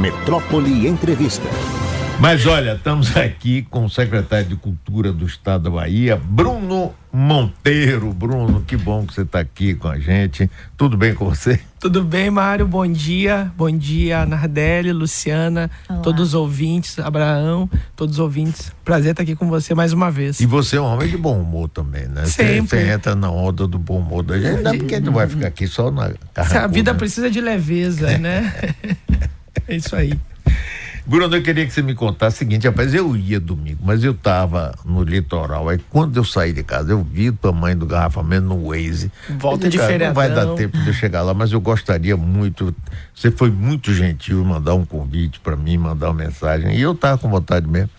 Metrópole 0.00 0.88
Entrevista. 0.88 1.46
Mas 2.18 2.46
olha, 2.46 2.72
estamos 2.72 3.14
aqui 3.14 3.60
com 3.68 3.84
o 3.84 3.90
secretário 3.90 4.48
de 4.48 4.56
Cultura 4.56 5.12
do 5.12 5.26
Estado 5.26 5.64
da 5.64 5.70
Bahia, 5.70 6.16
Bruno 6.16 6.94
Monteiro. 7.12 8.10
Bruno, 8.14 8.62
que 8.62 8.78
bom 8.78 9.04
que 9.04 9.12
você 9.12 9.22
está 9.22 9.40
aqui 9.40 9.74
com 9.74 9.88
a 9.88 9.98
gente. 9.98 10.50
Tudo 10.74 10.96
bem 10.96 11.14
com 11.14 11.26
você? 11.26 11.60
Tudo 11.78 12.02
bem, 12.02 12.30
Mário. 12.30 12.66
Bom 12.66 12.90
dia. 12.90 13.52
Bom 13.54 13.70
dia, 13.70 14.24
Nardelli, 14.24 14.90
Luciana, 14.90 15.70
Olá. 15.86 16.00
todos 16.00 16.28
os 16.28 16.34
ouvintes, 16.34 16.98
Abraão, 16.98 17.68
todos 17.94 18.14
os 18.14 18.20
ouvintes. 18.20 18.72
Prazer 18.82 19.10
estar 19.10 19.22
aqui 19.22 19.36
com 19.36 19.50
você 19.50 19.74
mais 19.74 19.92
uma 19.92 20.10
vez. 20.10 20.40
E 20.40 20.46
você 20.46 20.78
é 20.78 20.80
um 20.80 20.84
homem 20.84 21.08
de 21.08 21.18
bom 21.18 21.38
humor 21.38 21.68
também, 21.68 22.06
né? 22.06 22.24
Sempre. 22.24 22.80
Você 22.80 22.90
entra 22.90 23.14
na 23.14 23.30
onda 23.30 23.66
do 23.66 23.78
bom 23.78 23.98
humor 23.98 24.22
da 24.22 24.38
gente, 24.38 24.62
não 24.62 24.72
é 24.72 24.78
porque 24.78 24.98
não 24.98 25.12
vai 25.12 25.28
ficar 25.28 25.48
aqui 25.48 25.66
só 25.66 25.90
na 25.90 26.10
carracuda. 26.32 26.64
A 26.64 26.66
vida 26.68 26.94
precisa 26.94 27.30
de 27.30 27.40
leveza, 27.42 28.16
né? 28.16 28.50
é 29.70 29.76
isso 29.76 29.94
aí. 29.96 30.12
Bruno, 31.06 31.34
eu 31.34 31.42
queria 31.42 31.66
que 31.66 31.72
você 31.72 31.82
me 31.82 31.94
contasse 31.94 32.36
o 32.36 32.38
seguinte, 32.38 32.68
rapaz, 32.68 32.94
eu 32.94 33.16
ia 33.16 33.40
domingo, 33.40 33.80
mas 33.82 34.04
eu 34.04 34.14
tava 34.14 34.74
no 34.84 35.02
litoral, 35.02 35.68
aí 35.68 35.80
quando 35.88 36.16
eu 36.16 36.24
saí 36.24 36.52
de 36.52 36.62
casa, 36.62 36.92
eu 36.92 37.02
vi 37.02 37.30
o 37.30 37.32
tamanho 37.32 37.76
do 37.76 37.86
garrafamento 37.86 38.46
no 38.46 38.68
Waze. 38.68 39.10
Volta 39.30 39.68
de 39.68 39.78
feriadão. 39.78 40.08
Não 40.08 40.14
vai 40.14 40.30
dar 40.30 40.54
tempo 40.54 40.78
de 40.78 40.86
eu 40.86 40.92
chegar 40.92 41.22
lá, 41.22 41.32
mas 41.32 41.52
eu 41.52 41.60
gostaria 41.60 42.16
muito, 42.16 42.74
você 43.14 43.30
foi 43.30 43.50
muito 43.50 43.92
gentil 43.94 44.44
mandar 44.44 44.74
um 44.74 44.84
convite 44.84 45.40
para 45.40 45.56
mim, 45.56 45.78
mandar 45.78 46.08
uma 46.10 46.24
mensagem, 46.24 46.76
e 46.76 46.80
eu 46.80 46.94
tava 46.94 47.18
com 47.18 47.30
vontade 47.30 47.66
mesmo 47.66 47.90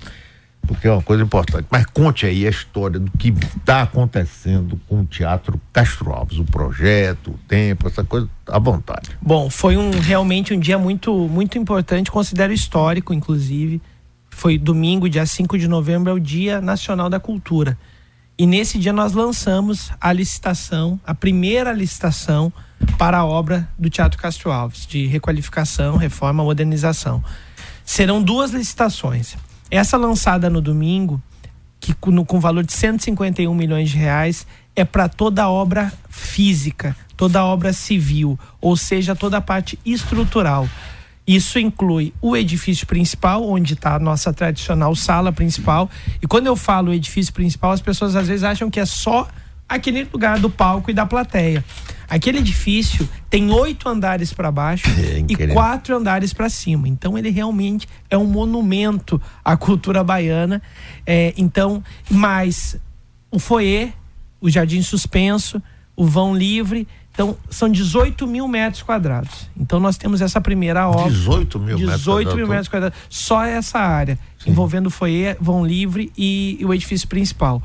porque 0.65 0.87
é 0.87 0.91
uma 0.91 1.01
coisa 1.01 1.23
importante. 1.23 1.67
Mas 1.69 1.85
conte 1.85 2.25
aí 2.25 2.45
a 2.45 2.49
história 2.49 2.99
do 2.99 3.11
que 3.17 3.29
está 3.57 3.81
acontecendo 3.81 4.79
com 4.87 5.01
o 5.01 5.05
Teatro 5.05 5.59
Castro 5.73 6.11
Alves, 6.11 6.37
o 6.37 6.43
projeto, 6.43 7.31
o 7.31 7.39
tempo, 7.47 7.87
essa 7.87 8.03
coisa, 8.03 8.29
à 8.47 8.59
vontade. 8.59 9.11
Bom, 9.21 9.49
foi 9.49 9.77
um 9.77 9.91
realmente 9.91 10.53
um 10.53 10.59
dia 10.59 10.77
muito, 10.77 11.13
muito 11.27 11.57
importante, 11.57 12.11
considero 12.11 12.53
histórico, 12.53 13.13
inclusive. 13.13 13.81
Foi 14.29 14.57
domingo, 14.57 15.09
dia 15.09 15.25
5 15.25 15.57
de 15.57 15.67
novembro, 15.67 16.09
é 16.09 16.13
o 16.13 16.19
Dia 16.19 16.61
Nacional 16.61 17.09
da 17.09 17.19
Cultura. 17.19 17.77
E 18.37 18.45
nesse 18.47 18.79
dia 18.79 18.93
nós 18.93 19.13
lançamos 19.13 19.91
a 19.99 20.11
licitação, 20.11 20.99
a 21.05 21.13
primeira 21.13 21.71
licitação 21.73 22.51
para 22.97 23.19
a 23.19 23.25
obra 23.25 23.69
do 23.77 23.89
Teatro 23.89 24.19
Castro 24.19 24.51
Alves, 24.51 24.87
de 24.87 25.05
requalificação, 25.05 25.97
reforma, 25.97 26.43
modernização. 26.43 27.23
Serão 27.85 28.23
duas 28.23 28.51
licitações. 28.51 29.35
Essa 29.71 29.95
lançada 29.95 30.49
no 30.49 30.61
domingo, 30.61 31.23
que 31.79 31.93
com, 31.93 32.23
com 32.25 32.39
valor 32.39 32.65
de 32.65 32.73
151 32.73 33.55
milhões 33.55 33.89
de 33.89 33.97
reais, 33.97 34.45
é 34.75 34.83
para 34.83 35.07
toda 35.07 35.49
obra 35.49 35.91
física, 36.09 36.95
toda 37.15 37.43
obra 37.45 37.71
civil, 37.71 38.37
ou 38.59 38.75
seja, 38.75 39.15
toda 39.15 39.37
a 39.37 39.41
parte 39.41 39.79
estrutural. 39.85 40.67
Isso 41.25 41.57
inclui 41.57 42.13
o 42.21 42.35
edifício 42.35 42.85
principal, 42.85 43.47
onde 43.47 43.73
está 43.73 43.95
a 43.95 43.99
nossa 43.99 44.33
tradicional 44.33 44.93
sala 44.93 45.31
principal. 45.31 45.89
E 46.21 46.27
quando 46.27 46.47
eu 46.47 46.55
falo 46.57 46.93
edifício 46.93 47.33
principal, 47.33 47.71
as 47.71 47.81
pessoas 47.81 48.15
às 48.15 48.27
vezes 48.27 48.43
acham 48.43 48.69
que 48.69 48.79
é 48.79 48.85
só 48.85 49.29
aquele 49.69 50.05
lugar 50.11 50.39
do 50.39 50.49
palco 50.49 50.91
e 50.91 50.93
da 50.93 51.05
plateia. 51.05 51.63
Aquele 52.11 52.39
edifício 52.39 53.07
tem 53.29 53.49
oito 53.51 53.87
andares 53.87 54.33
para 54.33 54.51
baixo 54.51 54.83
é 54.99 55.23
e 55.29 55.47
quatro 55.53 55.95
andares 55.95 56.33
para 56.33 56.49
cima. 56.49 56.89
Então 56.89 57.17
ele 57.17 57.29
realmente 57.29 57.87
é 58.09 58.17
um 58.17 58.25
monumento 58.25 59.19
à 59.45 59.55
cultura 59.55 60.03
baiana. 60.03 60.61
É, 61.07 61.33
então, 61.37 61.81
mais 62.09 62.75
o 63.31 63.39
foyer, 63.39 63.93
o 64.41 64.49
jardim 64.49 64.81
suspenso, 64.81 65.63
o 65.95 66.05
vão 66.05 66.35
livre. 66.35 66.85
Então, 67.13 67.37
são 67.49 67.69
18 67.69 68.27
mil 68.27 68.45
metros 68.45 68.83
quadrados. 68.83 69.49
Então, 69.55 69.79
nós 69.79 69.97
temos 69.97 70.19
essa 70.19 70.41
primeira 70.41 70.89
obra. 70.89 71.09
18 71.09 71.59
mil 71.59 71.77
18 71.77 71.87
metros 71.87 72.03
quadrados. 72.03 72.35
mil 72.35 72.47
metros 72.47 72.67
quadrados. 72.67 72.99
Só 73.09 73.45
essa 73.45 73.79
área, 73.79 74.19
Sim. 74.37 74.51
envolvendo 74.51 74.87
o 74.87 74.89
foyer, 74.89 75.37
vão 75.39 75.65
livre 75.65 76.11
e, 76.17 76.57
e 76.59 76.65
o 76.65 76.73
edifício 76.73 77.07
principal. 77.07 77.63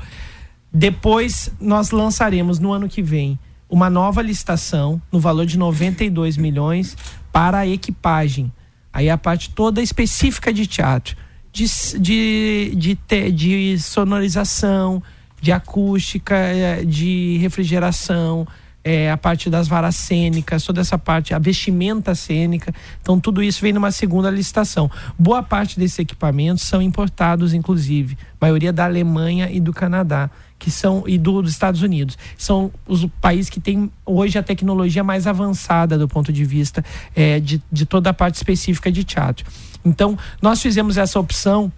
Depois, 0.71 1.51
nós 1.59 1.91
lançaremos 1.91 2.59
no 2.59 2.71
ano 2.71 2.87
que 2.87 3.01
vem 3.01 3.37
uma 3.69 3.89
nova 3.89 4.21
licitação 4.21 5.01
no 5.11 5.19
valor 5.19 5.45
de 5.45 5.57
92 5.57 6.37
milhões 6.37 6.95
para 7.31 7.59
a 7.59 7.67
equipagem. 7.67 8.51
Aí 8.91 9.09
a 9.09 9.17
parte 9.17 9.49
toda 9.49 9.81
específica 9.81 10.51
de 10.53 10.65
teatro, 10.65 11.15
de, 11.51 11.65
de, 11.99 12.73
de, 12.75 12.95
te, 12.95 13.31
de 13.31 13.79
sonorização, 13.79 15.03
de 15.41 15.51
acústica, 15.51 16.35
eh, 16.35 16.83
de 16.83 17.37
refrigeração, 17.37 18.47
é, 18.83 19.11
a 19.11 19.17
parte 19.17 19.49
das 19.49 19.67
varas 19.67 19.97
cênicas, 19.97 20.63
toda 20.63 20.79
essa 20.79 20.97
parte, 20.97 21.33
a 21.33 21.39
vestimenta 21.39 22.15
cênica. 22.15 22.73
Então, 23.01 23.19
tudo 23.19 23.43
isso 23.43 23.61
vem 23.61 23.73
numa 23.73 23.91
segunda 23.91 24.29
licitação. 24.29 24.89
Boa 25.19 25.43
parte 25.43 25.77
desses 25.77 25.99
equipamentos 25.99 26.63
são 26.63 26.81
importados, 26.81 27.53
inclusive, 27.53 28.17
maioria 28.39 28.71
da 28.71 28.85
Alemanha 28.85 29.49
e 29.51 29.59
do 29.59 29.73
Canadá 29.73 30.31
que 30.59 30.71
são 30.71 31.03
e 31.07 31.17
do, 31.17 31.41
dos 31.41 31.51
Estados 31.51 31.81
Unidos 31.81 32.17
são 32.37 32.71
os 32.87 33.05
países 33.21 33.49
que 33.49 33.59
têm 33.59 33.91
hoje 34.05 34.37
a 34.37 34.43
tecnologia 34.43 35.03
mais 35.03 35.27
avançada 35.27 35.97
do 35.97 36.07
ponto 36.07 36.33
de 36.33 36.43
vista 36.43 36.83
é, 37.15 37.39
de, 37.39 37.61
de 37.71 37.85
toda 37.85 38.09
a 38.09 38.13
parte 38.13 38.35
específica 38.35 38.91
de 38.91 39.03
teatro. 39.03 39.45
Então 39.85 40.17
nós 40.41 40.61
fizemos 40.61 40.97
essa 40.97 41.19
opção 41.19 41.71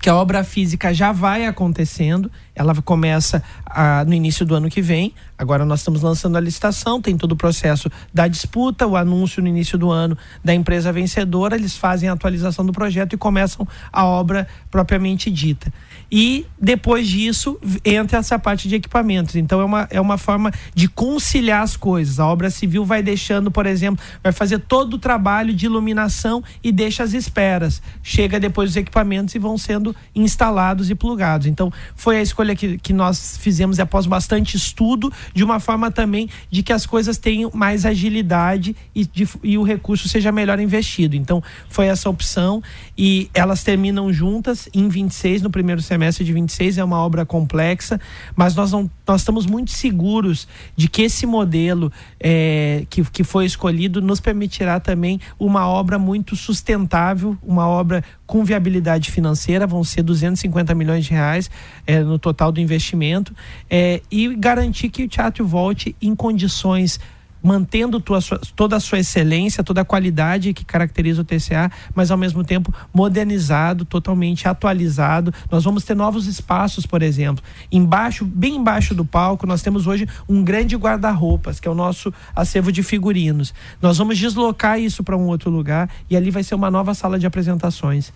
que 0.00 0.08
a 0.08 0.14
obra 0.14 0.44
física 0.44 0.94
já 0.94 1.10
vai 1.10 1.44
acontecendo, 1.44 2.30
ela 2.54 2.74
começa 2.82 3.42
ah, 3.66 4.04
no 4.06 4.14
início 4.14 4.46
do 4.46 4.54
ano 4.54 4.70
que 4.70 4.80
vem. 4.80 5.12
Agora 5.36 5.64
nós 5.64 5.80
estamos 5.80 6.02
lançando 6.02 6.36
a 6.36 6.40
licitação, 6.40 7.00
tem 7.00 7.16
todo 7.16 7.32
o 7.32 7.36
processo 7.36 7.90
da 8.14 8.28
disputa, 8.28 8.86
o 8.86 8.96
anúncio 8.96 9.42
no 9.42 9.48
início 9.48 9.76
do 9.76 9.90
ano 9.90 10.16
da 10.44 10.54
empresa 10.54 10.92
vencedora, 10.92 11.56
eles 11.56 11.76
fazem 11.76 12.08
a 12.08 12.12
atualização 12.12 12.64
do 12.64 12.72
projeto 12.72 13.14
e 13.14 13.16
começam 13.16 13.66
a 13.92 14.04
obra 14.04 14.46
propriamente 14.70 15.30
dita 15.30 15.72
e 16.10 16.46
depois 16.60 17.06
disso 17.06 17.58
entra 17.84 18.18
essa 18.18 18.38
parte 18.38 18.66
de 18.66 18.74
equipamentos. 18.74 19.36
Então 19.36 19.60
é 19.60 19.64
uma, 19.64 19.88
é 19.90 20.00
uma 20.00 20.16
forma 20.16 20.50
de 20.74 20.88
conciliar 20.88 21.62
as 21.62 21.76
coisas. 21.76 22.18
A 22.18 22.26
obra 22.26 22.50
civil 22.50 22.84
vai 22.84 23.02
deixando, 23.02 23.50
por 23.50 23.66
exemplo, 23.66 24.02
vai 24.22 24.32
fazer 24.32 24.58
todo 24.60 24.94
o 24.94 24.98
trabalho 24.98 25.52
de 25.52 25.66
iluminação 25.66 26.42
e 26.64 26.72
deixa 26.72 27.02
as 27.02 27.12
esperas. 27.12 27.82
Chega 28.02 28.40
depois 28.40 28.70
os 28.70 28.76
equipamentos 28.76 29.34
e 29.34 29.38
vão 29.38 29.58
sendo 29.58 29.94
instalados 30.14 30.88
e 30.90 30.94
plugados. 30.94 31.46
Então 31.46 31.70
foi 31.94 32.18
a 32.18 32.22
escolha 32.22 32.56
que, 32.56 32.78
que 32.78 32.92
nós 32.92 33.36
fizemos 33.36 33.78
após 33.78 34.06
bastante 34.06 34.56
estudo, 34.56 35.12
de 35.34 35.44
uma 35.44 35.60
forma 35.60 35.90
também 35.90 36.28
de 36.50 36.62
que 36.62 36.72
as 36.72 36.86
coisas 36.86 37.18
tenham 37.18 37.50
mais 37.52 37.84
agilidade 37.84 38.74
e, 38.94 39.04
de, 39.04 39.28
e 39.42 39.58
o 39.58 39.62
recurso 39.62 40.08
seja 40.08 40.32
melhor 40.32 40.58
investido. 40.58 41.16
Então 41.16 41.42
foi 41.68 41.86
essa 41.86 42.08
opção 42.08 42.62
e 42.96 43.30
elas 43.34 43.62
terminam 43.62 44.10
juntas 44.10 44.68
em 44.72 44.88
26 44.88 45.42
no 45.42 45.50
primeiro 45.50 45.82
semestre 45.82 45.97
semestre 45.98 46.24
de 46.24 46.32
26 46.32 46.78
é 46.78 46.84
uma 46.84 46.98
obra 46.98 47.26
complexa, 47.26 48.00
mas 48.36 48.54
nós, 48.54 48.70
não, 48.70 48.88
nós 49.06 49.22
estamos 49.22 49.46
muito 49.46 49.72
seguros 49.72 50.46
de 50.76 50.88
que 50.88 51.02
esse 51.02 51.26
modelo 51.26 51.92
é, 52.20 52.84
que, 52.88 53.02
que 53.04 53.24
foi 53.24 53.44
escolhido 53.44 54.00
nos 54.00 54.20
permitirá 54.20 54.78
também 54.78 55.20
uma 55.40 55.66
obra 55.66 55.98
muito 55.98 56.36
sustentável, 56.36 57.36
uma 57.42 57.66
obra 57.66 58.04
com 58.26 58.44
viabilidade 58.44 59.10
financeira, 59.10 59.66
vão 59.66 59.82
ser 59.82 60.02
250 60.02 60.72
milhões 60.74 61.04
de 61.04 61.10
reais 61.10 61.50
é, 61.84 62.00
no 62.00 62.18
total 62.18 62.52
do 62.52 62.60
investimento, 62.60 63.34
é, 63.68 64.00
e 64.10 64.34
garantir 64.36 64.90
que 64.90 65.02
o 65.02 65.08
teatro 65.08 65.44
volte 65.44 65.96
em 66.00 66.14
condições 66.14 67.00
mantendo 67.42 68.00
tua, 68.00 68.20
toda 68.54 68.76
a 68.76 68.80
sua 68.80 68.98
excelência, 68.98 69.64
toda 69.64 69.80
a 69.80 69.84
qualidade 69.84 70.52
que 70.52 70.64
caracteriza 70.64 71.22
o 71.22 71.24
TCA, 71.24 71.70
mas 71.94 72.10
ao 72.10 72.18
mesmo 72.18 72.44
tempo 72.44 72.72
modernizado, 72.92 73.84
totalmente 73.84 74.48
atualizado. 74.48 75.32
Nós 75.50 75.64
vamos 75.64 75.84
ter 75.84 75.94
novos 75.94 76.26
espaços, 76.26 76.86
por 76.86 77.02
exemplo. 77.02 77.42
Embaixo, 77.70 78.24
bem 78.24 78.56
embaixo 78.56 78.94
do 78.94 79.04
palco, 79.04 79.46
nós 79.46 79.62
temos 79.62 79.86
hoje 79.86 80.06
um 80.28 80.42
grande 80.42 80.76
guarda-roupas, 80.76 81.60
que 81.60 81.68
é 81.68 81.70
o 81.70 81.74
nosso 81.74 82.12
acervo 82.34 82.72
de 82.72 82.82
figurinos. 82.82 83.54
Nós 83.80 83.98
vamos 83.98 84.18
deslocar 84.18 84.78
isso 84.78 85.02
para 85.02 85.16
um 85.16 85.26
outro 85.26 85.50
lugar 85.50 85.88
e 86.10 86.16
ali 86.16 86.30
vai 86.30 86.42
ser 86.42 86.54
uma 86.54 86.70
nova 86.70 86.94
sala 86.94 87.18
de 87.18 87.26
apresentações 87.26 88.12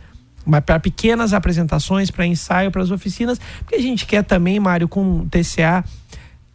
para 0.65 0.81
pequenas 0.81 1.33
apresentações, 1.33 2.11
para 2.11 2.27
ensaio, 2.27 2.71
para 2.71 2.83
as 2.83 2.91
oficinas, 2.91 3.41
porque 3.61 3.77
a 3.77 3.81
gente 3.81 4.07
quer 4.07 4.25
também, 4.25 4.59
Mário, 4.59 4.89
com 4.89 5.21
o 5.21 5.27
TCA, 5.27 5.85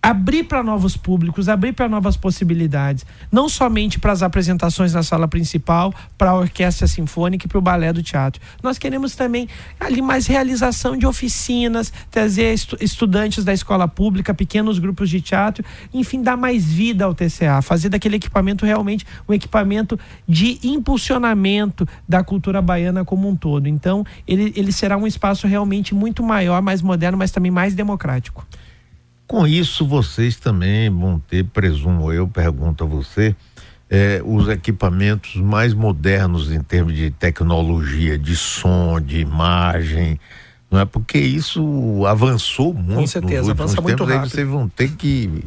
abrir 0.08 0.46
para 0.46 0.64
novos 0.64 0.96
públicos, 0.96 1.50
abrir 1.50 1.74
para 1.74 1.90
novas 1.90 2.16
possibilidades, 2.16 3.06
não 3.30 3.50
somente 3.50 4.00
para 4.00 4.14
as 4.14 4.24
apresentações 4.24 4.94
na 4.94 5.04
sala 5.04 5.28
principal, 5.28 5.94
para 6.18 6.30
a 6.30 6.34
orquestra 6.34 6.88
sinfônica 6.88 7.46
e 7.46 7.50
para 7.50 7.58
o 7.58 7.62
balé 7.62 7.92
do 7.92 8.02
teatro. 8.02 8.42
Nós 8.64 8.78
queremos 8.78 9.18
também 9.18 9.50
ali 9.78 10.02
mais 10.02 10.26
realização 10.26 10.96
de 10.96 11.06
oficinas, 11.06 11.92
trazer 12.10 12.54
estu 12.54 12.78
estudantes 12.80 13.44
da 13.44 13.52
escola 13.52 13.86
pública, 13.86 14.34
pequenos 14.34 14.80
grupos 14.80 15.10
de 15.10 15.20
teatro, 15.20 15.66
enfim, 15.94 16.22
dar 16.22 16.38
mais 16.38 16.64
vida 16.64 17.04
ao 17.04 17.14
TCA, 17.14 17.62
fazer 17.62 17.90
daquele 17.90 18.16
equipamento 18.16 18.66
realmente 18.66 19.06
um 19.28 19.34
equipamento 19.34 20.00
de 20.26 20.58
impulsionamento 20.64 21.86
da 22.08 22.24
cultura 22.24 22.62
baiana 22.62 23.04
como 23.04 23.28
um 23.28 23.36
todo. 23.36 23.68
Então, 23.68 24.06
ele, 24.26 24.54
ele 24.56 24.72
será 24.72 24.96
um 24.96 25.06
espaço 25.06 25.48
realmente 25.48 25.94
muito 25.94 26.24
maior, 26.24 26.62
mais 26.62 26.82
moderno, 26.82 27.18
mas 27.18 27.30
também 27.30 27.52
mais 27.52 27.76
democrático. 27.76 28.48
Com 29.28 29.46
isso, 29.46 29.86
vocês 29.86 30.38
também 30.38 30.90
vão 30.90 31.20
ter, 31.20 31.44
presumo 31.44 32.14
eu, 32.14 32.28
pergunto 32.28 32.86
a 32.86 32.88
você, 32.88 33.36
é, 33.90 34.22
os 34.24 34.48
equipamentos 34.48 35.36
mais 35.36 35.74
modernos 35.74 36.52
em 36.52 36.62
termos 36.62 36.96
de 36.96 37.12
tecnologia, 37.12 38.18
de 38.18 38.36
som, 38.38 39.02
de 39.02 39.20
imagem, 39.20 40.18
não 40.72 40.80
é? 40.80 40.86
Porque 40.86 41.18
isso 41.18 42.06
avançou 42.06 42.74
muito. 42.74 42.96
Com 42.96 43.08
certeza, 43.08 43.52
avança 43.52 43.82
muito 43.82 44.04
rápido. 44.04 44.30
vocês 44.30 44.48
vão 44.48 44.70
ter 44.70 44.92
que 44.92 45.44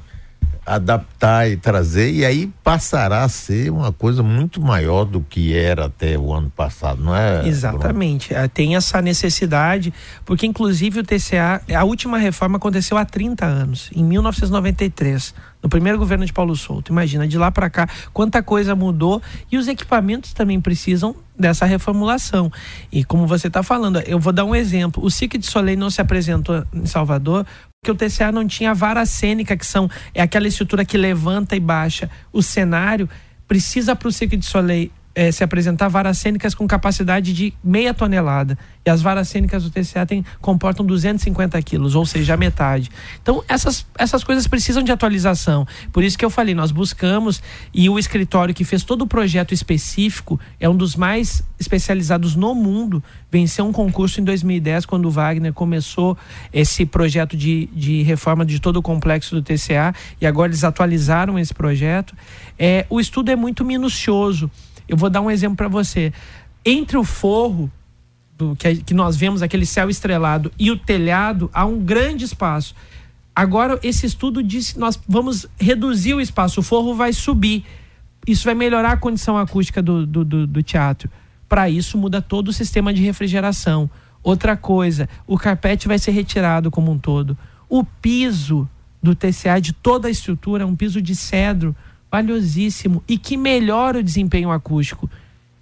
adaptar 0.65 1.51
e 1.51 1.57
trazer, 1.57 2.13
e 2.13 2.25
aí 2.25 2.51
passará 2.63 3.25
a 3.25 3.29
ser 3.29 3.71
uma 3.71 3.93
coisa 3.93 4.23
muito 4.23 4.61
maior 4.61 5.05
do 5.05 5.21
que 5.21 5.57
era 5.57 5.87
até 5.87 6.19
o 6.19 6.33
ano 6.33 6.51
passado, 6.51 7.03
não 7.03 7.15
é? 7.15 7.47
Exatamente. 7.47 8.29
Bruno? 8.29 8.45
É, 8.45 8.49
tem 8.49 8.77
essa 8.77 9.01
necessidade, 9.03 9.93
porque 10.25 10.47
inclusive 10.47 11.01
o 11.01 11.05
TCA, 11.05 11.63
a 11.75 11.85
última 11.85 12.19
reforma 12.19 12.57
aconteceu 12.59 12.97
há 12.97 13.05
30 13.05 13.45
anos, 13.45 13.91
em 13.95 14.05
1993 14.05 15.35
no 15.63 15.69
primeiro 15.69 15.99
governo 15.99 16.25
de 16.25 16.33
Paulo 16.33 16.57
Souto. 16.57 16.91
Imagina, 16.91 17.27
de 17.29 17.37
lá 17.37 17.51
para 17.51 17.69
cá, 17.69 17.89
quanta 18.13 18.43
coisa 18.43 18.75
mudou 18.75 19.21
e 19.51 19.57
os 19.57 19.69
equipamentos 19.69 20.33
também 20.33 20.61
precisam 20.61 21.15
dessa 21.41 21.65
reformulação. 21.65 22.53
E 22.93 23.05
como 23.05 23.27
você 23.27 23.49
está 23.49 23.63
falando, 23.63 24.01
eu 24.01 24.19
vou 24.19 24.33
dar 24.33 24.45
um 24.45 24.55
exemplo. 24.55 25.05
O 25.05 25.11
Cirque 25.11 25.39
de 25.39 25.47
Soleil 25.47 25.79
não 25.79 25.91
se 25.91 26.01
apresentou 26.01 26.65
em 26.73 26.87
Salvador 26.87 27.47
porque 27.81 27.91
o 27.91 27.95
TCA 27.95 28.31
não 28.31 28.47
tinha 28.47 28.75
vara 28.75 29.07
cênica, 29.07 29.57
que 29.57 29.65
são 29.65 29.91
é 30.15 30.21
aquela 30.21 30.47
estrutura 30.47 30.85
que 30.85 30.99
levanta 30.99 31.57
e 31.57 31.61
baixa 31.61 32.11
o 32.31 32.43
cenário. 32.43 33.09
Precisa 33.49 33.97
para 33.97 34.09
o 34.09 34.13
Cirque 34.13 34.37
de 34.37 34.45
Soleil 34.45 34.91
é, 35.15 35.31
se 35.33 35.43
apresentar 35.43 35.89
varas 35.89 36.19
cênicas 36.19 36.55
com 36.55 36.67
capacidade 36.67 37.33
de 37.33 37.53
meia 37.63 37.93
tonelada. 37.93 38.57
E 38.85 38.89
as 38.89 39.03
varas 39.03 39.29
cênicas 39.29 39.63
do 39.65 39.71
TCA 39.71 40.07
tem, 40.07 40.25
comportam 40.41 40.87
250 40.87 41.61
quilos, 41.63 41.95
ou 41.95 42.07
seja, 42.07 42.35
a 42.35 42.37
metade. 42.37 42.91
Então, 43.21 43.43
essas, 43.49 43.87
essas 43.99 44.25
coisas 44.25 44.47
precisam 44.47 44.83
de 44.83 44.91
atualização. 44.91 45.67
Por 45.93 46.03
isso 46.03 46.17
que 46.17 46.25
eu 46.25 46.31
falei, 46.31 46.55
nós 46.55 46.71
buscamos, 46.71 47.43
e 47.75 47.91
o 47.91 47.99
escritório 47.99 48.55
que 48.55 48.65
fez 48.65 48.83
todo 48.83 49.03
o 49.03 49.07
projeto 49.07 49.53
específico 49.53 50.41
é 50.59 50.69
um 50.69 50.77
dos 50.77 50.97
mais 50.97 51.43
especializados 51.59 52.35
no 52.35 52.55
mundo. 52.55 53.03
Venceu 53.31 53.67
um 53.67 53.73
concurso 53.73 54.21
em 54.21 54.25
2010, 54.25 54.87
quando 54.87 55.07
o 55.07 55.11
Wagner 55.11 55.53
começou 55.53 56.17
esse 56.53 56.87
projeto 56.87 57.37
de, 57.37 57.69
de 57.73 58.03
reforma 58.03 58.47
de 58.47 58.61
todo 58.61 58.77
o 58.77 58.83
complexo 58.83 59.35
do 59.35 59.43
TCA, 59.43 59.95
e 60.21 60.27
agora 60.27 60.51
eles 60.51 60.65
atualizaram 60.65 61.39
esse 61.39 61.53
projeto. 61.53 62.15
É, 62.59 62.87
o 62.89 62.99
estudo 62.99 63.31
é 63.31 63.37
muito 63.37 63.65
minucioso. 63.65 64.51
Eu 64.91 64.97
vou 64.97 65.09
dar 65.09 65.21
um 65.21 65.31
exemplo 65.31 65.57
para 65.57 65.69
você. 65.69 66.13
Entre 66.65 66.99
o 66.99 67.05
forro 67.05 67.71
do, 68.37 68.57
que, 68.57 68.77
que 68.79 68.93
nós 68.93 69.17
vemos, 69.17 69.41
aquele 69.41 69.65
céu 69.65 69.89
estrelado, 69.89 70.51
e 70.59 70.69
o 70.69 70.77
telhado, 70.77 71.49
há 71.55 71.65
um 71.65 71.79
grande 71.79 72.25
espaço. 72.25 72.75
Agora, 73.33 73.79
esse 73.85 74.05
estudo 74.05 74.43
diz 74.43 74.73
que 74.73 74.81
nós 74.81 75.01
vamos 75.09 75.47
reduzir 75.61 76.15
o 76.15 76.21
espaço, 76.21 76.59
o 76.59 76.63
forro 76.63 76.93
vai 76.93 77.13
subir. 77.13 77.65
Isso 78.27 78.45
vai 78.45 78.55
melhorar 78.55 78.91
a 78.91 78.97
condição 78.97 79.39
acústica 79.39 79.81
do, 79.81 80.05
do, 80.05 80.25
do, 80.25 80.47
do 80.47 80.63
teatro. 80.63 81.09
Para 81.49 81.71
isso, 81.71 81.97
muda 81.97 82.21
todo 82.21 82.49
o 82.49 82.53
sistema 82.53 82.93
de 82.93 83.01
refrigeração. 83.01 83.89
Outra 84.25 84.57
coisa, 84.57 85.09
o 85.25 85.39
carpete 85.39 85.87
vai 85.87 86.01
ser 86.01 86.11
retirado 86.11 86.69
como 86.69 86.91
um 86.91 86.99
todo. 86.99 87.39
O 87.69 87.85
piso 87.85 88.69
do 89.01 89.15
TCA, 89.15 89.61
de 89.61 89.73
toda 89.73 90.09
a 90.09 90.11
estrutura, 90.11 90.65
é 90.65 90.67
um 90.67 90.75
piso 90.75 91.01
de 91.01 91.15
cedro 91.15 91.77
valiosíssimo 92.11 93.03
e 93.09 93.17
que 93.17 93.37
melhora 93.37 93.99
o 93.99 94.03
desempenho 94.03 94.51
acústico. 94.51 95.09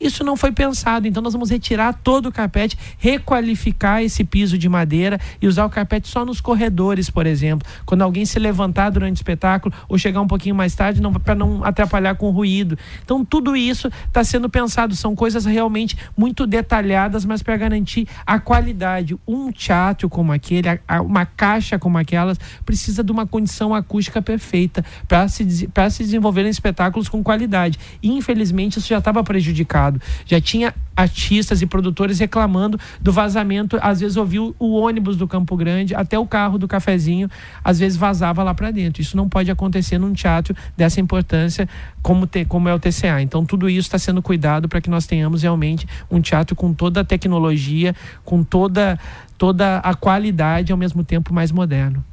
Isso 0.00 0.22
não 0.22 0.36
foi 0.36 0.52
pensado, 0.52 1.08
então 1.08 1.20
nós 1.20 1.32
vamos 1.32 1.50
retirar 1.50 1.92
todo 1.92 2.26
o 2.26 2.32
carpete, 2.32 2.78
requalificar 2.98 4.02
esse 4.02 4.22
piso 4.22 4.56
de 4.56 4.68
madeira 4.68 5.18
e 5.42 5.48
usar 5.48 5.64
o 5.64 5.70
carpete 5.70 6.06
só 6.06 6.24
nos 6.24 6.40
corredores, 6.40 7.10
por 7.10 7.26
exemplo. 7.26 7.68
Quando 7.84 8.02
alguém 8.02 8.24
se 8.24 8.38
levantar 8.38 8.90
durante 8.90 9.16
o 9.16 9.18
espetáculo 9.18 9.74
ou 9.88 9.98
chegar 9.98 10.20
um 10.20 10.26
pouquinho 10.26 10.54
mais 10.54 10.74
tarde, 10.74 11.00
para 11.24 11.34
não 11.34 11.64
atrapalhar 11.64 12.14
com 12.14 12.28
o 12.28 12.30
ruído. 12.30 12.78
Então, 13.02 13.24
tudo 13.24 13.56
isso 13.56 13.90
está 14.06 14.22
sendo 14.22 14.48
pensado, 14.48 14.94
são 14.94 15.16
coisas 15.16 15.44
realmente 15.44 15.96
muito 16.16 16.46
detalhadas, 16.46 17.24
mas 17.24 17.42
para 17.42 17.56
garantir 17.56 18.06
a 18.24 18.38
qualidade. 18.38 19.16
Um 19.26 19.50
teatro 19.50 20.08
como 20.08 20.32
aquele, 20.32 20.68
uma 21.04 21.26
caixa 21.26 21.78
como 21.78 21.98
aquelas, 21.98 22.38
precisa 22.64 23.02
de 23.02 23.10
uma 23.10 23.26
condição 23.26 23.74
acústica 23.74 24.22
perfeita 24.22 24.84
para 25.08 25.26
se, 25.26 25.44
se 25.44 26.02
desenvolverem 26.04 26.50
espetáculos 26.50 27.08
com 27.08 27.22
qualidade. 27.22 27.78
E, 28.00 28.12
infelizmente, 28.12 28.78
isso 28.78 28.88
já 28.88 28.98
estava 28.98 29.24
prejudicado 29.24 29.87
passado. 29.88 30.00
Já 30.26 30.40
tinha 30.40 30.74
artistas 30.96 31.62
e 31.62 31.66
produtores 31.66 32.18
reclamando 32.18 32.78
do 33.00 33.12
vazamento. 33.12 33.78
Às 33.80 34.00
vezes 34.00 34.16
ouviu 34.16 34.54
o 34.58 34.74
ônibus 34.74 35.16
do 35.16 35.26
Campo 35.26 35.56
Grande, 35.56 35.94
até 35.94 36.18
o 36.18 36.26
carro 36.26 36.58
do 36.58 36.66
cafezinho, 36.66 37.30
às 37.62 37.78
vezes 37.78 37.96
vazava 37.96 38.42
lá 38.42 38.52
para 38.52 38.70
dentro. 38.70 39.00
Isso 39.00 39.16
não 39.16 39.28
pode 39.28 39.50
acontecer 39.50 39.98
num 39.98 40.12
teatro 40.12 40.54
dessa 40.76 41.00
importância 41.00 41.68
como, 42.02 42.26
te, 42.26 42.44
como 42.44 42.68
é 42.68 42.74
o 42.74 42.78
TCA. 42.78 43.22
Então 43.22 43.44
tudo 43.44 43.68
isso 43.68 43.86
está 43.86 43.98
sendo 43.98 44.20
cuidado 44.20 44.68
para 44.68 44.80
que 44.80 44.90
nós 44.90 45.06
tenhamos 45.06 45.42
realmente 45.42 45.86
um 46.10 46.20
teatro 46.20 46.54
com 46.54 46.72
toda 46.72 47.00
a 47.00 47.04
tecnologia, 47.04 47.94
com 48.24 48.42
toda, 48.42 48.98
toda 49.36 49.78
a 49.78 49.94
qualidade, 49.94 50.72
ao 50.72 50.78
mesmo 50.78 51.04
tempo 51.04 51.32
mais 51.32 51.52
moderno. 51.52 52.04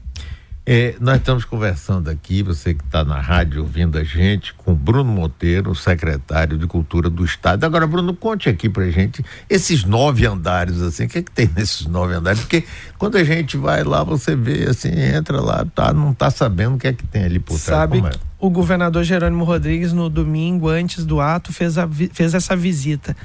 É, 0.67 0.95
nós 0.99 1.17
estamos 1.17 1.45
conversando 1.45 2.09
aqui, 2.09 2.41
você 2.41 2.73
que 2.73 2.83
está 2.83 3.05
na 3.05 3.19
rádio 3.19 3.61
ouvindo 3.61 3.99
a 3.99 4.03
gente, 4.03 4.51
com 4.55 4.73
Bruno 4.73 5.11
Monteiro, 5.11 5.75
secretário 5.75 6.57
de 6.57 6.65
Cultura 6.65 7.07
do 7.07 7.23
Estado. 7.23 7.63
Agora, 7.63 7.85
Bruno, 7.85 8.15
conte 8.15 8.49
aqui 8.49 8.67
pra 8.67 8.89
gente 8.89 9.23
esses 9.47 9.83
nove 9.83 10.25
andares, 10.25 10.81
assim, 10.81 11.05
o 11.05 11.07
que 11.07 11.19
é 11.19 11.21
que 11.21 11.29
tem 11.29 11.47
nesses 11.55 11.85
nove 11.85 12.15
andares? 12.15 12.39
Porque 12.39 12.63
quando 12.97 13.15
a 13.15 13.23
gente 13.23 13.57
vai 13.57 13.83
lá, 13.83 14.03
você 14.03 14.35
vê, 14.35 14.63
assim, 14.63 14.89
entra 14.89 15.39
lá, 15.39 15.63
tá, 15.65 15.93
não 15.93 16.11
está 16.11 16.31
sabendo 16.31 16.77
o 16.77 16.79
que 16.79 16.87
é 16.87 16.93
que 16.93 17.05
tem 17.05 17.25
ali 17.25 17.37
por 17.37 17.59
trás. 17.59 17.81
Sabe, 17.81 17.99
é? 17.99 18.09
o 18.39 18.49
governador 18.49 19.03
Jerônimo 19.03 19.43
Rodrigues, 19.43 19.93
no 19.93 20.09
domingo, 20.09 20.67
antes 20.67 21.05
do 21.05 21.21
ato, 21.21 21.53
fez, 21.53 21.77
a, 21.77 21.87
fez 21.87 22.33
essa 22.33 22.55
visita. 22.55 23.15